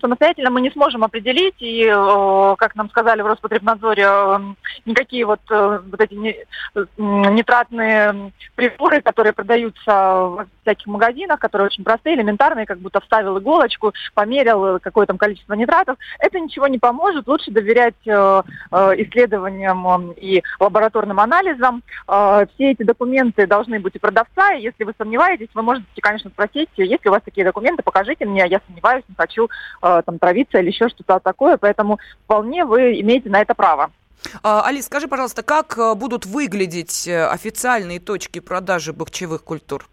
самостоятельно 0.00 0.50
мы 0.50 0.60
не 0.60 0.70
сможем 0.70 1.04
определить, 1.04 1.56
и, 1.58 1.86
как 2.58 2.74
нам 2.76 2.88
сказали 2.90 3.22
в 3.22 3.26
Роспотребнадзоре, 3.26 4.06
никакие 4.84 5.26
вот, 5.26 5.40
э, 5.50 5.80
вот 5.90 6.00
эти 6.00 6.14
нитратные 6.96 7.95
приборы, 8.54 9.00
которые 9.02 9.32
продаются 9.32 9.84
в 9.86 10.46
всяких 10.62 10.86
магазинах, 10.86 11.38
которые 11.38 11.66
очень 11.66 11.84
простые, 11.84 12.16
элементарные, 12.16 12.66
как 12.66 12.78
будто 12.78 13.00
вставил 13.00 13.38
иголочку, 13.38 13.92
померил 14.14 14.80
какое 14.80 15.06
там 15.06 15.18
количество 15.18 15.54
нитратов, 15.54 15.96
это 16.18 16.40
ничего 16.40 16.66
не 16.66 16.78
поможет. 16.78 17.28
Лучше 17.28 17.50
доверять 17.50 17.94
э, 18.06 18.42
э, 18.72 18.76
исследованиям 18.98 20.12
и 20.12 20.42
лабораторным 20.58 21.20
анализам. 21.20 21.82
Все 22.06 22.70
эти 22.70 22.82
документы 22.82 23.46
должны 23.46 23.78
быть 23.80 23.96
у 23.96 23.98
продавца, 23.98 24.54
и 24.54 24.62
если 24.62 24.84
вы 24.84 24.94
сомневаетесь, 24.96 25.48
вы 25.54 25.62
можете, 25.62 25.86
конечно, 26.00 26.30
спросить, 26.30 26.68
есть 26.76 27.04
ли 27.04 27.08
у 27.08 27.10
вас 27.10 27.22
такие 27.24 27.44
документы, 27.44 27.82
покажите 27.82 28.24
мне, 28.24 28.46
я 28.48 28.60
сомневаюсь, 28.66 29.04
не 29.08 29.14
хочу 29.14 29.48
там 29.80 30.18
травиться 30.18 30.58
или 30.58 30.68
еще 30.68 30.88
что-то 30.88 31.20
такое, 31.20 31.56
поэтому 31.56 31.98
вполне 32.24 32.64
вы 32.64 33.00
имеете 33.00 33.30
на 33.30 33.40
это 33.40 33.54
право. 33.54 33.90
А, 34.42 34.62
Алис, 34.62 34.86
скажи, 34.86 35.08
пожалуйста, 35.08 35.42
как 35.42 35.78
э, 35.78 35.94
будут 35.94 36.26
выглядеть 36.26 37.06
э, 37.06 37.26
официальные 37.26 38.00
точки 38.00 38.40
продажи 38.40 38.92
бахчевых 38.92 39.44
культур? 39.44 39.88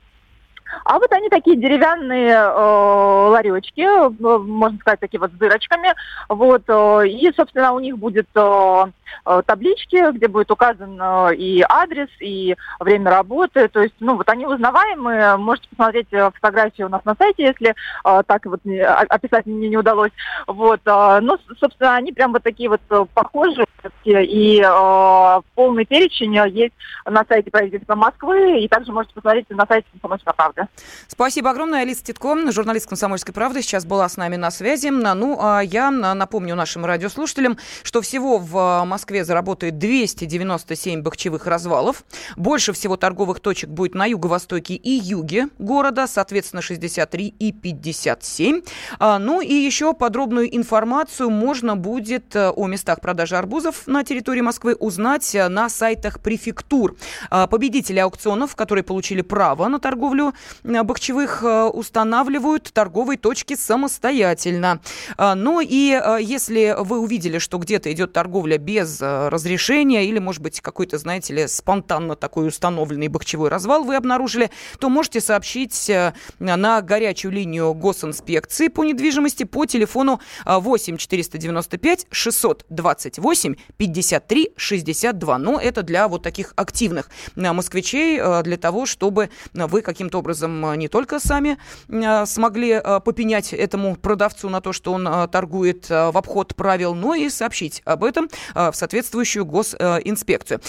А 0.83 0.99
вот 0.99 1.11
они 1.11 1.29
такие 1.29 1.57
деревянные 1.57 2.33
э, 2.33 3.27
ларечки, 3.29 3.81
э, 3.81 4.37
можно 4.39 4.77
сказать, 4.79 4.99
такие 4.99 5.19
вот 5.19 5.31
с 5.31 5.35
дырочками. 5.35 5.93
Вот, 6.29 6.63
э, 6.67 7.07
и, 7.07 7.31
собственно, 7.35 7.73
у 7.73 7.79
них 7.79 7.97
будет 7.97 8.27
э, 8.35 8.85
э, 9.25 9.41
таблички, 9.45 10.11
где 10.11 10.27
будет 10.27 10.51
указан 10.51 10.99
э, 11.01 11.35
и 11.35 11.63
адрес, 11.67 12.09
и 12.19 12.55
время 12.79 13.11
работы. 13.11 13.67
То 13.67 13.81
есть, 13.81 13.95
ну, 13.99 14.15
вот 14.15 14.29
они 14.29 14.45
узнаваемые. 14.45 15.37
Можете 15.37 15.69
посмотреть 15.69 16.07
э, 16.11 16.31
фотографии 16.33 16.83
у 16.83 16.89
нас 16.89 17.03
на 17.05 17.15
сайте, 17.15 17.43
если 17.43 17.75
э, 18.05 18.23
так 18.25 18.45
вот 18.45 18.61
описать 19.09 19.45
мне 19.45 19.69
не 19.69 19.77
удалось. 19.77 20.11
Вот, 20.47 20.81
э, 20.85 21.19
ну, 21.21 21.37
собственно, 21.59 21.95
они 21.95 22.11
прям 22.11 22.33
вот 22.33 22.43
такие 22.43 22.69
вот 22.69 22.81
похожие. 23.13 23.65
И 24.03 24.61
э, 24.61 25.41
полный 25.55 25.85
перечень 25.85 26.35
есть 26.49 26.73
на 27.05 27.25
сайте 27.27 27.51
правительства 27.51 27.95
Москвы, 27.95 28.59
и 28.59 28.67
также 28.67 28.91
можете 28.91 29.13
посмотреть 29.13 29.49
на 29.49 29.65
сайте 29.65 29.87
«Комсомольской 29.91 30.33
правды». 30.33 30.62
Спасибо 31.07 31.51
огромное. 31.51 31.81
Алиса 31.81 32.03
Титко, 32.03 32.51
журналист 32.51 32.87
«Комсомольской 32.87 33.33
правды», 33.33 33.61
сейчас 33.61 33.85
была 33.85 34.07
с 34.09 34.17
нами 34.17 34.35
на 34.35 34.51
связи. 34.51 34.87
Ну, 34.87 35.37
а 35.39 35.61
я 35.61 35.91
напомню 35.91 36.55
нашим 36.55 36.85
радиослушателям, 36.85 37.57
что 37.83 38.01
всего 38.01 38.37
в 38.37 38.83
Москве 38.85 39.25
заработает 39.25 39.77
297 39.77 41.01
бахчевых 41.01 41.45
развалов. 41.47 42.03
Больше 42.35 42.73
всего 42.73 42.97
торговых 42.97 43.39
точек 43.39 43.69
будет 43.69 43.95
на 43.95 44.05
юго-востоке 44.05 44.75
и 44.75 44.91
юге 44.91 45.49
города, 45.59 46.07
соответственно, 46.07 46.61
63 46.61 47.27
и 47.39 47.51
57. 47.51 48.61
А, 48.99 49.19
ну 49.19 49.41
и 49.41 49.53
еще 49.53 49.93
подробную 49.93 50.55
информацию 50.55 51.29
можно 51.29 51.75
будет 51.75 52.35
э, 52.35 52.49
о 52.49 52.67
местах 52.67 53.01
продажи 53.01 53.35
арбузов 53.37 53.87
на 53.87 54.03
территории 54.03 54.41
Москвы 54.41 54.75
узнать 54.75 55.35
э, 55.35 55.47
на 55.47 55.69
сайтах 55.69 56.19
префектур. 56.19 56.95
А, 57.29 57.47
победители 57.47 57.99
аукционов, 57.99 58.55
которые 58.55 58.83
получили 58.83 59.21
право 59.21 59.67
на 59.67 59.79
торговлю 59.79 60.33
бахчевых 60.63 61.43
э, 61.43 61.63
устанавливают 61.65 62.71
торговые 62.73 63.17
точки 63.17 63.55
самостоятельно. 63.55 64.81
Э, 65.17 65.33
но 65.33 65.61
и 65.61 65.99
если 66.21 66.75
вы 66.79 66.99
увидели, 66.99 67.37
что 67.37 67.57
где-то 67.57 67.91
идет 67.91 68.13
торговля 68.13 68.57
без 68.57 69.01
разрешения 69.01 70.05
или, 70.05 70.19
может 70.19 70.41
быть, 70.41 70.61
какой-то, 70.61 70.97
знаете 70.97 71.33
ли, 71.33 71.47
спонтанно 71.47 72.15
такой 72.15 72.47
установленный 72.47 73.07
бахчевой 73.07 73.49
развал 73.49 73.83
вы 73.83 73.95
обнаружили, 73.95 74.51
то 74.79 74.89
можете 74.89 75.21
сообщить 75.21 75.91
на 76.39 76.81
горячую 76.81 77.31
линию 77.31 77.73
госинспекции 77.73 78.67
по 78.67 78.83
недвижимости 78.83 79.43
по 79.43 79.65
телефону 79.65 80.19
8 80.45 80.97
495 80.97 82.07
628 82.11 83.55
53 83.77 84.51
62. 84.55 85.37
Но 85.37 85.59
это 85.59 85.83
для 85.83 86.07
вот 86.07 86.23
таких 86.23 86.53
активных 86.55 87.09
москвичей, 87.35 88.19
для 88.43 88.57
того, 88.57 88.85
чтобы 88.85 89.29
вы 89.53 89.81
каким-то 89.81 90.19
образом 90.19 90.32
образом 90.33 90.65
э, 90.65 90.75
не 90.77 90.87
только 90.87 91.19
сами 91.19 91.57
э, 91.87 92.25
смогли 92.25 92.71
э, 92.71 92.99
попенять 92.99 93.53
этому 93.53 93.95
продавцу 93.95 94.49
на 94.49 94.61
то, 94.61 94.73
что 94.73 94.91
он 94.93 95.07
торгует 95.29 95.89
в 95.89 96.17
обход 96.17 96.55
правил, 96.55 96.95
но 96.95 97.15
и 97.15 97.29
сообщить 97.29 97.81
об 97.85 98.03
этом 98.03 98.29
в 98.55 98.73
соответствующую 98.73 99.45
госинспекцию. 99.45 100.61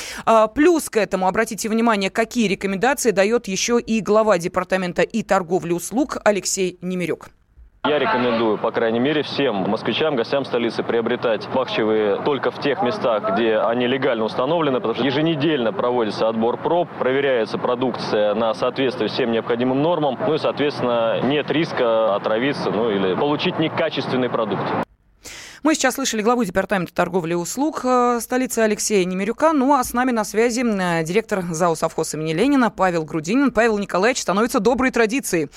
Плюс 0.55 0.91
к 0.91 0.97
этому 0.97 1.29
обратите 1.29 1.69
внимание, 1.69 2.11
какие 2.11 2.49
рекомендации 2.49 3.11
дает 3.11 3.49
еще 3.49 3.81
и 3.81 4.01
глава 4.01 4.39
департамента 4.39 5.03
и 5.03 5.23
торговли 5.23 5.73
услуг 5.73 6.19
Алексей 6.25 6.79
Немирюк. 6.81 7.31
Я 7.87 7.99
рекомендую, 7.99 8.57
по 8.57 8.71
крайней 8.71 8.99
мере, 8.99 9.23
всем 9.23 9.57
москвичам, 9.69 10.17
гостям 10.17 10.47
столицы 10.47 10.83
приобретать 10.83 11.47
бахчевые 11.53 12.17
только 12.25 12.51
в 12.51 12.59
тех 12.59 12.83
местах, 12.83 13.35
где 13.35 13.59
они 13.59 13.87
легально 13.87 14.25
установлены, 14.25 14.79
потому 14.79 14.95
что 14.95 15.05
еженедельно 15.05 15.71
проводится 15.71 16.29
отбор 16.31 16.57
проб, 16.57 16.89
проверяется 16.99 17.59
продукция 17.59 18.35
на 18.35 18.55
соответствие 18.55 19.09
всем 19.09 19.33
необходимым 19.33 19.83
нормам, 19.83 20.19
ну 20.27 20.33
и, 20.33 20.39
соответственно, 20.39 21.21
нет 21.25 21.51
риска 21.51 22.15
отравиться, 22.15 22.71
ну 22.71 22.91
или 22.91 23.15
получить 23.15 23.59
некачественный 23.59 24.31
продукт. 24.31 24.84
Мы 25.65 25.75
сейчас 25.75 25.95
слышали 25.95 26.21
главу 26.21 26.45
Департамента 26.45 26.93
торговли 26.93 27.33
и 27.33 27.37
услуг 27.37 27.81
э, 27.85 28.19
столицы 28.21 28.59
Алексея 28.59 29.03
Немирюка. 29.07 29.55
Ну 29.55 29.73
а 29.73 29.83
с 29.83 29.95
нами 29.95 30.11
на 30.11 30.23
связи 30.23 30.61
э, 30.61 31.03
директор 31.05 31.43
ЗАО 31.43 31.75
«Совхоз 31.75 32.13
имени 32.13 32.35
Ленина» 32.35 32.71
Павел 32.71 33.05
Грудинин. 33.05 33.51
Павел 33.51 33.79
Николаевич, 33.79 34.21
становится 34.21 34.61
доброй 34.61 34.91
традицией 34.91 35.49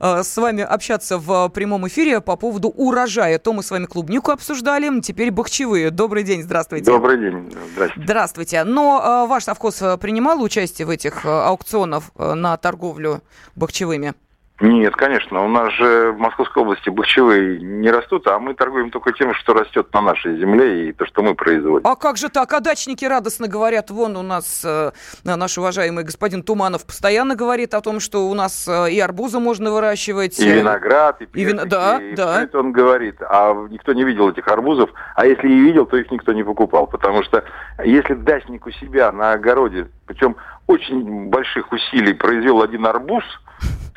э, 0.00 0.22
с 0.22 0.34
вами 0.38 0.62
общаться 0.62 1.18
в 1.18 1.50
прямом 1.50 1.86
эфире 1.88 2.22
по 2.22 2.36
поводу 2.36 2.70
урожая. 2.70 3.38
То 3.38 3.52
мы 3.52 3.62
с 3.62 3.70
вами 3.70 3.84
клубнику 3.84 4.30
обсуждали, 4.30 4.98
теперь 5.02 5.30
бахчевые. 5.30 5.90
Добрый 5.90 6.22
день, 6.22 6.42
здравствуйте. 6.42 6.86
Добрый 6.86 7.18
день, 7.18 7.52
здравствуйте. 7.74 8.02
Здравствуйте. 8.02 8.64
Но 8.64 9.26
ваш 9.28 9.44
совхоз 9.44 9.74
принимал 10.00 10.42
участие 10.42 10.86
в 10.86 10.90
этих 10.90 11.26
аукционах 11.26 12.04
на 12.16 12.56
торговлю 12.56 13.20
бахчевыми? 13.56 14.14
Нет, 14.60 14.94
конечно. 14.94 15.42
У 15.42 15.48
нас 15.48 15.72
же 15.72 16.12
в 16.12 16.18
Московской 16.18 16.62
области 16.62 16.90
бахчевые 16.90 17.60
не 17.60 17.90
растут, 17.90 18.26
а 18.26 18.38
мы 18.38 18.52
торгуем 18.52 18.90
только 18.90 19.12
тем, 19.12 19.32
что 19.32 19.54
растет 19.54 19.92
на 19.94 20.02
нашей 20.02 20.38
земле 20.38 20.90
и 20.90 20.92
то, 20.92 21.06
что 21.06 21.22
мы 21.22 21.34
производим. 21.34 21.86
А 21.86 21.96
как 21.96 22.18
же 22.18 22.28
так? 22.28 22.52
А 22.52 22.60
дачники 22.60 23.06
радостно 23.06 23.48
говорят, 23.48 23.90
вон 23.90 24.18
у 24.18 24.22
нас 24.22 24.62
э, 24.62 24.92
наш 25.24 25.56
уважаемый 25.56 26.04
господин 26.04 26.42
Туманов 26.42 26.84
постоянно 26.84 27.36
говорит 27.36 27.72
о 27.72 27.80
том, 27.80 28.00
что 28.00 28.28
у 28.28 28.34
нас 28.34 28.68
э, 28.68 28.90
и 28.90 29.00
арбузы 29.00 29.38
можно 29.38 29.70
выращивать. 29.70 30.38
И 30.38 30.50
виноград, 30.50 31.22
и 31.22 31.26
персики, 31.26 31.38
и 31.38 31.56
вин... 31.56 31.68
Да, 31.68 31.98
и 31.98 32.14
да. 32.14 32.42
Это 32.42 32.58
он 32.58 32.72
говорит. 32.72 33.16
А 33.22 33.54
никто 33.70 33.94
не 33.94 34.04
видел 34.04 34.28
этих 34.28 34.46
арбузов. 34.46 34.90
А 35.16 35.24
если 35.24 35.48
и 35.48 35.58
видел, 35.58 35.86
то 35.86 35.96
их 35.96 36.10
никто 36.10 36.34
не 36.34 36.44
покупал. 36.44 36.86
Потому 36.86 37.22
что 37.22 37.44
если 37.82 38.12
дачник 38.12 38.66
у 38.66 38.70
себя 38.72 39.10
на 39.10 39.32
огороде, 39.32 39.88
причем 40.04 40.36
очень 40.66 41.30
больших 41.30 41.72
усилий 41.72 42.12
произвел 42.12 42.60
один 42.60 42.84
арбуз– 42.84 43.24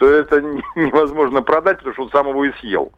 то 0.03 0.09
это 0.09 0.41
невозможно 0.75 1.41
продать, 1.41 1.77
потому 1.77 1.93
что 1.93 2.03
он 2.03 2.11
сам 2.11 2.27
его 2.27 2.43
и 2.43 2.51
съел. 2.59 2.91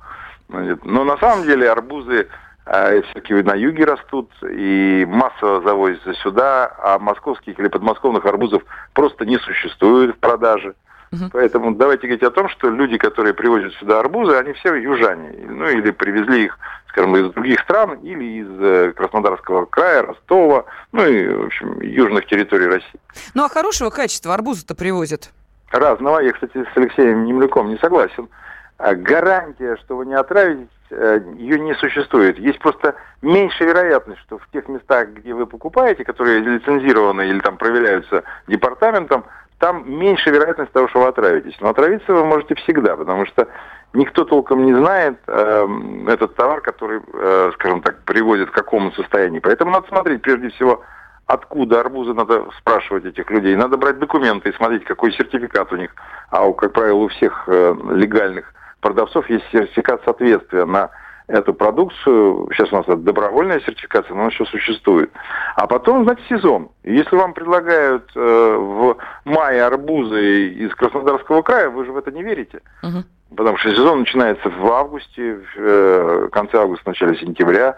Но 0.48 1.04
на 1.04 1.18
самом 1.18 1.46
деле 1.46 1.70
арбузы 1.70 2.28
э, 2.66 3.02
все-таки 3.04 3.34
на 3.34 3.54
юге 3.54 3.86
растут 3.86 4.32
и 4.42 5.06
массово 5.08 5.62
завозятся 5.62 6.14
сюда, 6.16 6.76
а 6.80 7.00
московских 7.00 7.60
или 7.60 7.68
подмосковных 7.68 8.26
арбузов 8.26 8.64
просто 8.94 9.26
не 9.26 9.38
существует 9.38 10.16
в 10.16 10.20
продаже. 10.20 10.74
Угу. 11.12 11.30
Поэтому 11.34 11.76
давайте 11.76 12.08
говорить 12.08 12.24
о 12.24 12.32
том, 12.32 12.50
что 12.50 12.70
люди, 12.70 12.98
которые 12.98 13.34
привозят 13.34 13.74
сюда 13.76 14.00
арбузы, 14.00 14.36
они 14.36 14.54
все 14.54 14.74
южане. 14.76 15.32
Ну 15.48 15.68
или 15.68 15.92
привезли 15.92 16.46
их, 16.46 16.58
скажем, 16.90 17.16
из 17.16 17.32
других 17.34 17.60
стран, 17.62 18.00
или 18.02 18.42
из 18.42 18.48
э, 18.60 18.94
Краснодарского 18.94 19.66
края, 19.66 20.02
Ростова, 20.04 20.66
ну 20.92 21.06
и, 21.08 21.28
в 21.28 21.46
общем, 21.46 21.82
южных 21.82 22.26
территорий 22.26 22.68
России. 22.68 23.00
Ну 23.36 23.46
а 23.46 23.50
хорошего 23.50 23.92
качества 23.92 24.34
арбузы-то 24.34 24.74
привозят? 24.76 25.32
Разного. 25.80 26.20
Я, 26.20 26.32
кстати, 26.32 26.66
с 26.74 26.78
Алексеем 26.78 27.26
Немляком 27.26 27.70
не 27.70 27.78
согласен. 27.78 28.30
А 28.78 28.94
гарантия, 28.94 29.78
что 29.78 29.96
вы 29.96 30.06
не 30.06 30.16
отравитесь, 30.16 30.68
э, 30.90 31.22
ее 31.38 31.60
не 31.60 31.74
существует. 31.76 32.38
Есть 32.38 32.60
просто 32.60 32.96
меньшая 33.22 33.70
вероятность, 33.70 34.22
что 34.22 34.38
в 34.38 34.48
тех 34.52 34.68
местах, 34.68 35.10
где 35.10 35.34
вы 35.34 35.46
покупаете, 35.46 36.04
которые 36.04 36.40
лицензированы 36.40 37.28
или 37.28 37.40
там 37.40 37.58
проверяются 37.58 38.24
департаментом, 38.48 39.24
там 39.60 39.90
меньше 39.90 40.30
вероятность 40.30 40.74
того, 40.74 40.90
что 40.90 41.00
вы 41.00 41.08
отравитесь. 41.08 41.56
Но 41.62 41.70
отравиться 41.70 42.14
вы 42.14 42.26
можете 42.26 42.56
всегда, 42.56 42.98
потому 42.98 43.26
что 43.26 43.48
никто 43.94 44.26
толком 44.26 44.66
не 44.66 44.74
знает 44.74 45.18
э, 45.28 45.68
этот 46.08 46.36
товар, 46.36 46.60
который, 46.60 47.00
э, 47.14 47.52
скажем 47.54 47.82
так, 47.82 48.04
приводит 48.04 48.52
к 48.52 48.54
какому 48.54 48.92
состоянию. 48.92 49.42
Поэтому 49.42 49.72
надо 49.72 49.88
смотреть 49.88 50.22
прежде 50.22 50.50
всего 50.50 50.84
откуда 51.28 51.82
арбузы, 51.82 52.14
надо 52.14 52.46
спрашивать 52.60 53.06
этих 53.06 53.30
людей. 53.30 53.56
Надо 53.56 53.78
брать 53.78 54.00
документы 54.00 54.50
и 54.50 54.54
смотреть, 54.54 54.86
какой 54.86 55.12
сертификат 55.14 55.72
у 55.74 55.76
них. 55.76 55.92
А, 56.30 56.52
как 56.54 56.74
правило, 56.74 57.00
у 57.00 57.08
всех 57.08 57.46
э, 57.48 57.76
легальных 57.92 58.54
продавцов 58.82 59.30
есть 59.30 59.46
сертификат 59.52 60.04
соответствия 60.04 60.66
на 60.66 60.92
эту 61.28 61.54
продукцию. 61.54 62.50
Сейчас 62.54 62.72
у 62.72 62.76
нас 62.76 62.86
это 62.86 62.98
добровольная 62.98 63.60
сертификация, 63.62 64.14
но 64.14 64.22
она 64.22 64.30
еще 64.30 64.46
существует. 64.46 65.12
А 65.56 65.66
потом, 65.66 66.04
значит, 66.04 66.24
сезон. 66.30 66.70
Если 66.84 67.16
вам 67.16 67.34
предлагают 67.34 68.12
э, 68.16 68.20
в 68.20 68.98
мае 69.26 69.64
арбузы 69.64 70.50
из 70.50 70.74
Краснодарского 70.76 71.42
края, 71.42 71.70
вы 71.70 71.86
же 71.86 71.92
в 71.92 71.98
это 71.98 72.12
не 72.12 72.22
верите. 72.22 72.62
Uh-huh. 72.84 73.04
Потому 73.36 73.58
что 73.58 73.72
сезон 73.72 74.00
начинается 74.00 74.50
в 74.50 74.72
августе, 74.72 75.38
в 75.38 75.58
э, 75.58 76.30
конце 76.32 76.58
августа, 76.58 76.90
начале 76.90 77.18
сентября. 77.18 77.76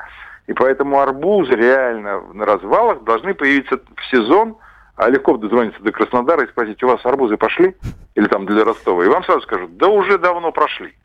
И 0.48 0.54
поэтому 0.54 1.00
арбузы 1.00 1.52
реально 1.52 2.22
на 2.34 2.46
развалах 2.46 3.04
должны 3.04 3.34
появиться 3.34 3.78
в 3.78 4.06
сезон, 4.10 4.58
а 4.96 5.10
легко 5.10 5.38
дозвониться 5.38 5.82
до 5.84 5.92
Краснодара 5.92 6.44
и 6.44 6.48
спросить, 6.48 6.82
у 6.84 6.88
вас 6.88 7.06
арбузы 7.06 7.38
пошли? 7.38 7.76
Или 8.16 8.28
там 8.28 8.46
для 8.46 8.64
Ростова. 8.64 9.04
И 9.06 9.10
вам 9.10 9.24
сразу 9.24 9.42
скажут, 9.42 9.78
да 9.78 9.88
уже 9.88 10.18
давно 10.18 10.52
прошли 10.52 10.96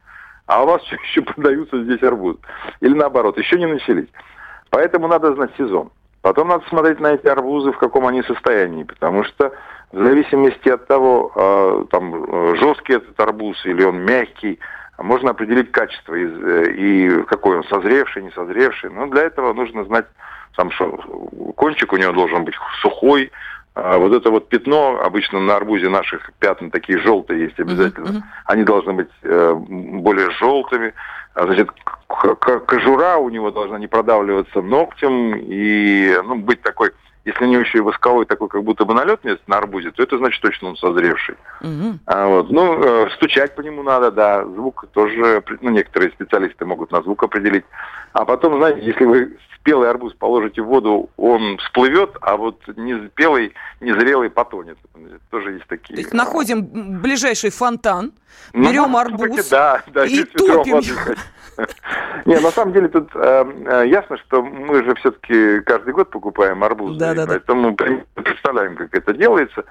а 0.47 0.63
у 0.63 0.67
вас 0.67 0.83
все 0.83 0.97
еще 0.97 1.23
продаются 1.23 1.83
здесь 1.85 2.03
арбузы. 2.03 2.39
Или 2.81 2.95
наоборот, 2.95 3.39
еще 3.39 3.59
не 3.59 3.67
начались. 3.67 4.09
Поэтому 4.71 5.09
надо 5.09 5.35
знать 5.35 5.51
сезон. 5.57 5.91
Потом 6.21 6.49
надо 6.49 6.65
смотреть 6.69 7.01
на 7.01 7.15
эти 7.15 7.27
арбузы, 7.27 7.73
в 7.73 7.79
каком 7.79 8.07
они 8.07 8.23
состоянии, 8.23 8.85
потому 8.85 9.25
что 9.25 9.53
в 9.91 10.03
зависимости 10.03 10.69
от 10.69 10.87
того, 10.87 11.33
э, 11.35 11.85
там 11.91 12.57
жесткий 12.57 12.95
этот 12.95 13.19
арбуз 13.19 13.65
или 13.67 13.83
он 13.83 13.99
мягкий, 14.05 14.61
можно 14.99 15.31
определить 15.31 15.73
качество 15.73 16.15
и, 16.15 16.25
э, 16.25 16.73
и 16.73 17.23
какой 17.25 17.59
он 17.59 17.65
созревший, 17.65 18.23
не 18.23 18.31
созревший. 18.31 18.91
Но 18.91 19.07
для 19.07 19.23
этого 19.23 19.53
нужно 19.53 19.85
знать, 19.85 20.07
сам, 20.57 20.71
что 20.71 20.89
кончик 21.57 21.93
у 21.93 21.97
него 21.97 22.13
должен 22.13 22.45
быть 22.45 22.55
сухой, 22.81 23.31
а 23.75 23.97
вот 23.97 24.13
это 24.13 24.31
вот 24.31 24.49
пятно, 24.49 25.01
обычно 25.03 25.41
на 25.41 25.57
арбузе 25.57 25.89
наших 25.89 26.31
пятна 26.39 26.71
такие 26.71 26.99
желтые 26.99 27.45
есть 27.45 27.59
обязательно, 27.59 28.09
uh-huh. 28.09 28.23
они 28.45 28.65
должны 28.65 28.93
быть 28.93 29.09
э, 29.23 29.55
более 29.55 30.31
желтыми. 30.33 30.93
А, 31.35 31.47
значит, 31.47 31.71
кожура 32.07 33.17
у 33.17 33.31
него 33.31 33.51
должна 33.51 33.79
не 33.79 33.87
продавливаться 33.87 34.61
ногтем 34.61 35.35
и 35.37 36.15
ну, 36.23 36.35
быть 36.37 36.61
такой, 36.61 36.91
если 37.25 37.47
не 37.47 37.55
еще 37.55 37.79
и 37.79 37.83
восковой 37.83 38.27
такой, 38.27 38.49
как 38.49 38.65
будто 38.65 38.85
бы 38.85 38.95
налет 38.95 39.25
есть 39.25 39.47
на 39.47 39.59
арбузе, 39.59 39.93
то 39.93 40.03
это 40.03 40.19
значит 40.19 40.43
точно 40.43 40.71
он 40.71 40.77
созревший. 40.77 41.37
Uh-huh. 41.61 41.99
А, 42.07 42.27
вот. 42.27 42.51
Ну, 42.51 42.83
э, 42.83 43.11
стучать 43.15 43.55
по 43.55 43.61
нему 43.61 43.83
надо, 43.83 44.11
да, 44.11 44.45
звук 44.45 44.87
тоже, 44.93 45.43
ну, 45.61 45.71
некоторые 45.71 46.11
специалисты 46.11 46.65
могут 46.65 46.91
на 46.91 47.03
звук 47.03 47.23
определить. 47.23 47.65
А 48.13 48.25
потом, 48.25 48.59
знаете, 48.59 48.85
если 48.85 49.05
вы 49.05 49.37
спелый 49.63 49.89
арбуз 49.89 50.13
положите 50.15 50.61
в 50.63 50.67
воду, 50.67 51.11
он 51.17 51.59
всплывет, 51.59 52.17
а 52.21 52.37
вот 52.37 52.61
не 52.77 53.09
спелый, 53.09 53.55
незрелый 53.81 54.29
потонет. 54.29 54.77
Тоже 55.31 55.53
есть 55.53 55.67
такие. 55.69 55.95
То 55.95 56.01
есть 56.01 56.13
находим 56.13 57.01
ближайший 57.01 57.51
фонтан, 57.51 58.13
ну, 58.53 58.69
берем 58.69 58.97
арбуз 58.97 59.49
да, 59.49 59.83
да, 59.87 60.05
и 60.05 60.25
топим 60.25 60.81
Не, 62.27 62.39
на 62.39 62.51
самом 62.51 62.73
деле 62.73 62.89
тут 62.89 63.11
э, 63.15 63.45
э, 63.67 63.89
ясно, 63.89 64.17
что 64.19 64.43
мы 64.43 64.85
же 64.85 64.95
все-таки 64.97 65.61
каждый 65.61 65.93
год 65.93 66.11
покупаем 66.11 66.63
арбузы, 66.63 66.99
да, 66.99 67.15
да, 67.15 67.27
поэтому 67.27 67.73
да. 67.73 67.87
представляем, 68.15 68.77
как 68.77 68.95
это 68.95 69.13
делается. 69.13 69.65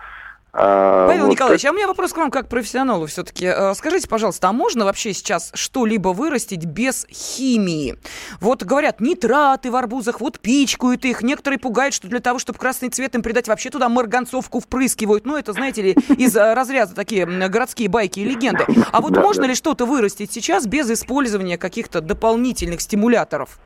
А, 0.53 1.07
Павел 1.07 1.25
вот 1.25 1.31
Николаевич, 1.31 1.61
как... 1.61 1.69
а 1.69 1.73
у 1.73 1.75
меня 1.77 1.87
вопрос 1.87 2.11
к 2.11 2.17
вам 2.17 2.29
как 2.29 2.49
профессионалу 2.49 3.05
все-таки. 3.07 3.45
Э, 3.45 3.73
скажите, 3.73 4.09
пожалуйста, 4.09 4.49
а 4.49 4.51
можно 4.51 4.83
вообще 4.83 5.13
сейчас 5.13 5.51
что-либо 5.53 6.09
вырастить 6.09 6.65
без 6.65 7.05
химии? 7.09 7.97
Вот 8.41 8.63
говорят, 8.63 8.99
нитраты 8.99 9.71
в 9.71 9.75
арбузах, 9.77 10.19
вот 10.19 10.39
пичкают 10.39 11.05
их. 11.05 11.21
Некоторые 11.21 11.57
пугают, 11.57 11.93
что 11.93 12.09
для 12.09 12.19
того, 12.19 12.37
чтобы 12.37 12.59
красный 12.59 12.89
цвет 12.89 13.15
им 13.15 13.21
придать, 13.21 13.47
вообще 13.47 13.69
туда 13.69 13.87
марганцовку 13.87 14.59
впрыскивают. 14.59 15.25
Ну, 15.25 15.37
это, 15.37 15.53
знаете 15.53 15.81
ли, 15.81 15.91
из 16.17 16.35
э, 16.35 16.53
разряда 16.53 16.93
такие 16.93 17.25
городские 17.25 17.87
байки 17.87 18.19
и 18.19 18.25
легенды. 18.25 18.65
А 18.91 18.99
вот 18.99 19.13
да, 19.13 19.21
можно 19.21 19.43
да. 19.43 19.49
ли 19.49 19.55
что-то 19.55 19.85
вырастить 19.85 20.33
сейчас 20.33 20.65
без 20.65 20.89
использования 20.91 21.57
каких-то 21.57 22.01
дополнительных 22.01 22.81
стимуляторов? 22.81 23.57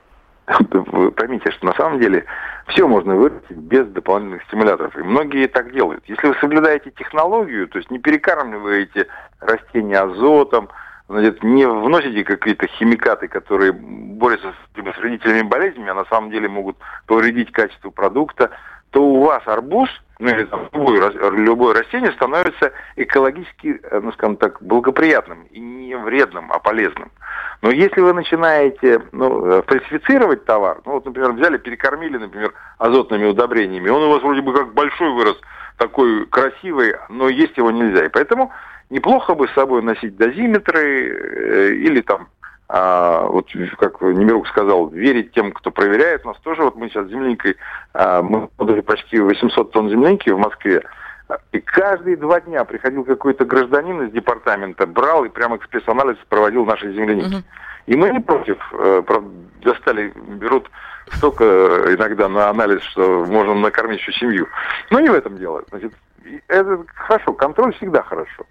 Вы 0.47 1.11
поймите, 1.11 1.51
что 1.51 1.65
на 1.65 1.73
самом 1.73 1.99
деле 1.99 2.25
все 2.67 2.87
можно 2.87 3.15
вырастить 3.15 3.57
без 3.57 3.87
дополнительных 3.87 4.43
стимуляторов. 4.43 4.95
И 4.97 5.01
многие 5.01 5.47
так 5.47 5.71
делают. 5.71 6.03
Если 6.07 6.27
вы 6.27 6.35
соблюдаете 6.35 6.91
технологию, 6.91 7.67
то 7.67 7.79
есть 7.79 7.89
не 7.89 7.99
перекармливаете 7.99 9.07
растения 9.39 9.99
азотом, 9.99 10.69
не 11.09 11.67
вносите 11.67 12.23
какие-то 12.23 12.67
химикаты, 12.67 13.27
которые 13.27 13.71
борются 13.71 14.53
с, 14.75 14.99
родителями 14.99 15.43
болезнями, 15.43 15.89
а 15.89 15.95
на 15.95 16.05
самом 16.05 16.31
деле 16.31 16.47
могут 16.47 16.77
повредить 17.05 17.51
качество 17.51 17.89
продукта, 17.89 18.51
то 18.91 19.03
у 19.03 19.23
вас 19.23 19.43
арбуз, 19.45 19.89
ну 20.19 20.29
или 20.29 20.45
там, 20.45 20.69
любое, 20.73 21.11
любое 21.31 21.73
растение 21.75 22.11
становится 22.13 22.71
экологически, 22.95 23.79
э, 23.83 23.99
ну 24.01 24.11
скажем 24.13 24.37
так, 24.37 24.61
благоприятным 24.61 25.43
и 25.51 25.59
не 25.59 25.95
вредным, 25.97 26.51
а 26.51 26.59
полезным. 26.59 27.11
Но 27.61 27.71
если 27.71 28.01
вы 28.01 28.13
начинаете 28.13 29.01
ну, 29.11 29.45
э, 29.45 29.61
фальсифицировать 29.67 30.45
товар, 30.45 30.81
ну 30.85 30.93
вот, 30.93 31.05
например, 31.05 31.33
взяли, 31.33 31.57
перекормили, 31.57 32.17
например, 32.17 32.53
азотными 32.77 33.25
удобрениями, 33.25 33.89
он 33.89 34.03
у 34.03 34.09
вас 34.11 34.21
вроде 34.21 34.41
бы 34.41 34.53
как 34.53 34.73
большой 34.73 35.11
вырос, 35.11 35.37
такой 35.77 36.25
красивый, 36.27 36.95
но 37.09 37.27
есть 37.27 37.57
его 37.57 37.71
нельзя. 37.71 38.05
И 38.05 38.09
поэтому 38.09 38.51
неплохо 38.89 39.35
бы 39.35 39.47
с 39.47 39.53
собой 39.53 39.81
носить 39.81 40.15
дозиметры 40.15 41.09
э, 41.09 41.73
или 41.73 42.01
там 42.01 42.29
а, 42.67 43.27
вот 43.27 43.47
как 43.77 44.01
Немирук 44.01 44.47
сказал, 44.47 44.87
верить 44.89 45.31
тем, 45.33 45.51
кто 45.51 45.71
проверяет. 45.71 46.25
У 46.25 46.29
нас 46.29 46.37
тоже, 46.39 46.63
вот 46.63 46.75
мы 46.75 46.89
сейчас 46.89 47.07
земляникой, 47.07 47.57
а, 47.93 48.21
мы 48.21 48.47
подали 48.47 48.81
почти 48.81 49.19
800 49.19 49.71
тонн 49.71 49.89
земляники 49.89 50.29
в 50.29 50.39
Москве, 50.39 50.83
и 51.51 51.59
каждые 51.59 52.17
два 52.17 52.41
дня 52.41 52.63
приходил 52.65 53.03
какой-то 53.03 53.45
гражданин 53.45 54.03
из 54.03 54.11
департамента, 54.11 54.85
брал 54.85 55.25
и 55.25 55.29
прямо 55.29 55.57
экспресс-анализ 55.57 56.17
проводил 56.29 56.65
наши 56.65 56.91
земляники. 56.93 57.35
Угу. 57.35 57.43
И 57.87 57.95
мы 57.95 58.09
не 58.11 58.19
против, 58.19 58.57
э, 58.73 59.03
правда, 59.05 59.29
достали, 59.61 60.13
берут 60.15 60.69
столько 61.13 61.43
иногда 61.93 62.27
на 62.29 62.49
анализ, 62.49 62.81
что 62.83 63.25
можно 63.25 63.53
накормить 63.53 64.01
всю 64.01 64.11
семью. 64.13 64.47
Но 64.89 64.99
не 64.99 65.09
в 65.09 65.13
этом 65.13 65.37
дело. 65.37 65.63
Значит, 65.69 65.93
это 66.47 66.83
хорошо, 66.95 67.33
контроль 67.33 67.73
всегда 67.75 68.01
хорошо. 68.03 68.45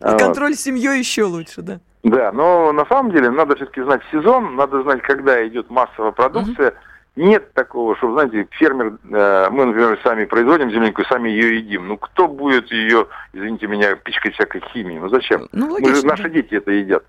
Контроль 0.00 0.50
вот. 0.50 0.58
семьей 0.58 0.98
еще 0.98 1.24
лучше, 1.24 1.62
да? 1.62 1.80
Да, 2.02 2.32
но 2.32 2.72
на 2.72 2.86
самом 2.86 3.10
деле 3.12 3.30
надо 3.30 3.56
все-таки 3.56 3.82
знать 3.82 4.02
сезон, 4.12 4.56
надо 4.56 4.82
знать, 4.82 5.02
когда 5.02 5.46
идет 5.46 5.68
массовая 5.70 6.12
продукция. 6.12 6.70
Угу. 6.70 6.76
Нет 7.16 7.52
такого, 7.52 7.96
что, 7.96 8.12
знаете, 8.12 8.46
фермер, 8.52 8.98
э, 9.10 9.48
мы, 9.50 9.64
например, 9.64 9.98
сами 10.04 10.24
производим 10.24 10.70
землянику, 10.70 11.02
сами 11.04 11.28
ее 11.28 11.56
едим. 11.56 11.88
Ну, 11.88 11.96
кто 11.96 12.28
будет 12.28 12.70
ее, 12.70 13.08
извините 13.32 13.66
меня, 13.66 13.96
пичкать 13.96 14.34
всякой 14.34 14.62
химией? 14.72 15.00
Ну, 15.00 15.08
зачем? 15.08 15.48
Ну, 15.50 15.72
логично, 15.72 15.90
Мы 15.90 15.96
же, 15.96 16.06
наши 16.06 16.22
да. 16.24 16.28
дети 16.28 16.54
это 16.54 16.70
едят. 16.70 17.04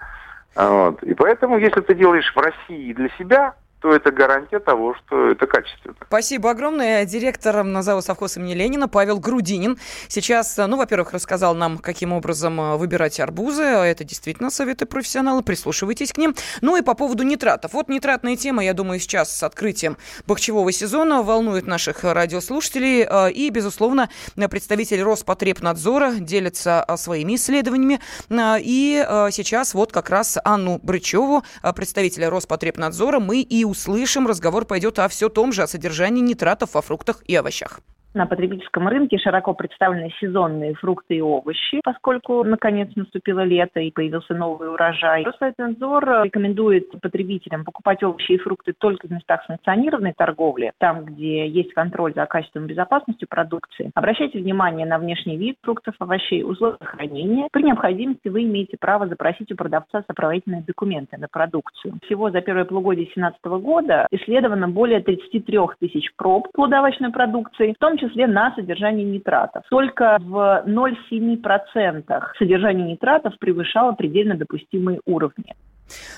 Вот. 0.55 1.03
И 1.03 1.13
поэтому, 1.13 1.59
если 1.59 1.81
ты 1.81 1.93
делаешь 1.93 2.33
в 2.33 2.39
России 2.39 2.93
для 2.93 3.09
себя, 3.19 3.53
то 3.81 3.93
это 3.93 4.11
гарантия 4.11 4.59
того, 4.59 4.95
что 4.95 5.29
это 5.29 5.47
качественно. 5.47 5.95
Спасибо 6.07 6.51
огромное. 6.51 7.05
Директор 7.05 7.63
назову 7.63 8.01
совхоз 8.01 8.35
имени 8.37 8.53
Ленина 8.53 8.89
Павел 8.89 9.19
Грудинин 9.19 9.77
сейчас, 10.07 10.57
ну, 10.57 10.75
во-первых, 10.75 11.13
рассказал 11.13 11.55
нам, 11.55 11.77
каким 11.77 12.11
образом 12.11 12.59
э, 12.59 12.77
выбирать 12.77 13.19
арбузы. 13.19 13.63
Это 13.63 14.03
действительно 14.03 14.49
советы 14.49 14.85
профессионала. 14.85 15.41
Прислушивайтесь 15.41 16.11
к 16.11 16.17
ним. 16.17 16.35
Ну 16.61 16.75
и 16.75 16.81
по 16.81 16.93
поводу 16.93 17.23
нитратов. 17.23 17.73
Вот 17.73 17.87
нитратная 17.87 18.35
тема, 18.35 18.63
я 18.63 18.73
думаю, 18.73 18.99
сейчас 18.99 19.35
с 19.35 19.43
открытием 19.43 19.97
бахчевого 20.27 20.71
сезона 20.71 21.23
волнует 21.23 21.65
наших 21.65 22.03
радиослушателей. 22.03 23.07
Э, 23.09 23.31
и, 23.31 23.49
безусловно, 23.49 24.09
представитель 24.35 25.01
Роспотребнадзора 25.03 26.15
делится 26.15 26.83
э, 26.85 26.97
своими 26.97 27.35
исследованиями. 27.35 27.99
И 28.29 29.05
сейчас 29.31 29.73
вот 29.73 29.91
как 29.91 30.09
раз 30.09 30.37
Анну 30.43 30.79
Брычеву, 30.81 31.43
представителя 31.75 32.29
Роспотребнадзора, 32.29 33.19
мы 33.19 33.41
и 33.41 33.68
услышим. 33.69 34.27
Разговор 34.27 34.65
пойдет 34.65 34.99
о 34.99 35.07
все 35.07 35.29
том 35.29 35.53
же, 35.53 35.63
о 35.63 35.67
содержании 35.67 36.21
нитратов 36.21 36.73
во 36.73 36.81
фруктах 36.81 37.21
и 37.25 37.35
овощах. 37.35 37.81
На 38.15 38.25
потребительском 38.25 38.87
рынке 38.87 39.19
широко 39.19 39.53
представлены 39.53 40.11
сезонные 40.19 40.73
фрукты 40.73 41.17
и 41.17 41.21
овощи, 41.21 41.79
поскольку 41.83 42.43
наконец 42.43 42.89
наступило 42.95 43.41
лето 43.43 43.79
и 43.79 43.91
появился 43.91 44.33
новый 44.33 44.73
урожай. 44.73 45.23
Роспотребнадзор 45.23 46.23
рекомендует 46.23 46.89
потребителям 47.01 47.63
покупать 47.63 48.01
овощи 48.01 48.31
и 48.31 48.37
фрукты 48.39 48.73
только 48.75 49.07
в 49.07 49.11
местах 49.11 49.43
санкционированной 49.45 50.13
торговли, 50.17 50.71
там, 50.79 51.05
где 51.05 51.47
есть 51.47 51.71
контроль 51.73 52.15
за 52.15 52.25
качеством 52.25 52.65
и 52.65 52.69
безопасностью 52.69 53.27
продукции. 53.29 53.91
Обращайте 53.93 54.39
внимание 54.39 54.87
на 54.87 54.97
внешний 54.97 55.37
вид 55.37 55.57
фруктов, 55.61 55.93
овощей, 55.99 56.43
условия 56.43 56.77
хранения. 56.81 57.47
При 57.51 57.61
необходимости 57.61 58.27
вы 58.27 58.43
имеете 58.43 58.77
право 58.79 59.07
запросить 59.07 59.51
у 59.51 59.55
продавца 59.55 60.03
сопроводительные 60.07 60.63
документы 60.65 61.17
на 61.17 61.27
продукцию. 61.27 61.99
Всего 62.05 62.31
за 62.31 62.41
первое 62.41 62.65
полугодие 62.65 63.05
2017 63.05 63.45
года 63.63 64.07
исследовано 64.09 64.67
более 64.67 65.01
33 65.01 65.59
тысяч 65.79 66.11
проб 66.15 66.47
плодовочной 66.53 67.11
продукции, 67.11 67.73
в 67.73 67.79
том 67.79 67.98
числе 67.99 68.27
на 68.27 68.53
содержание 68.55 69.05
нитратов. 69.05 69.63
Только 69.69 70.17
в 70.19 70.63
0,7% 70.65 72.23
содержание 72.37 72.87
нитратов 72.87 73.37
превышало 73.39 73.93
предельно 73.93 74.35
допустимые 74.35 74.99
уровни. 75.05 75.53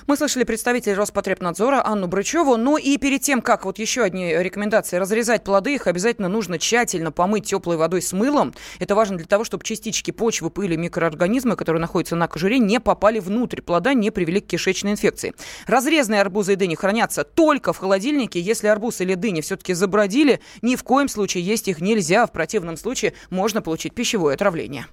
Мы 0.06 0.16
слышали 0.16 0.44
представителя 0.44 0.94
Роспотребнадзора 0.96 1.84
Анну 1.84 2.06
Брычеву. 2.06 2.56
Ну 2.56 2.76
и 2.76 2.96
перед 2.98 3.22
тем, 3.22 3.42
как 3.42 3.64
вот 3.64 3.78
еще 3.78 4.02
одни 4.02 4.34
рекомендации 4.34 4.96
разрезать 4.96 5.44
плоды, 5.44 5.74
их 5.74 5.86
обязательно 5.86 6.28
нужно 6.28 6.58
тщательно 6.58 7.12
помыть 7.12 7.46
теплой 7.46 7.76
водой 7.76 8.02
с 8.02 8.12
мылом. 8.12 8.54
Это 8.78 8.94
важно 8.94 9.16
для 9.16 9.26
того, 9.26 9.44
чтобы 9.44 9.64
частички 9.64 10.10
почвы, 10.10 10.50
пыли, 10.50 10.76
микроорганизмы, 10.76 11.56
которые 11.56 11.80
находятся 11.80 12.16
на 12.16 12.28
кожуре, 12.28 12.58
не 12.58 12.80
попали 12.80 13.18
внутрь 13.18 13.62
плода, 13.62 13.94
не 13.94 14.10
привели 14.10 14.40
к 14.40 14.46
кишечной 14.46 14.92
инфекции. 14.92 15.34
Разрезанные 15.66 16.20
арбузы 16.20 16.54
и 16.54 16.56
дыни 16.56 16.74
хранятся 16.74 17.24
только 17.24 17.72
в 17.72 17.78
холодильнике. 17.78 18.40
Если 18.40 18.66
арбуз 18.66 19.00
или 19.00 19.14
дыни 19.14 19.40
все-таки 19.40 19.74
забродили, 19.74 20.40
ни 20.62 20.76
в 20.76 20.84
коем 20.84 21.08
случае 21.08 21.44
есть 21.44 21.68
их 21.68 21.80
нельзя. 21.80 22.26
В 22.26 22.32
противном 22.32 22.76
случае 22.76 23.14
можно 23.30 23.62
получить 23.62 23.94
пищевое 23.94 24.34
отравление. 24.34 24.86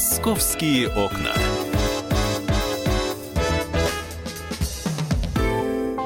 «Московские 0.00 0.88
окна». 0.88 1.34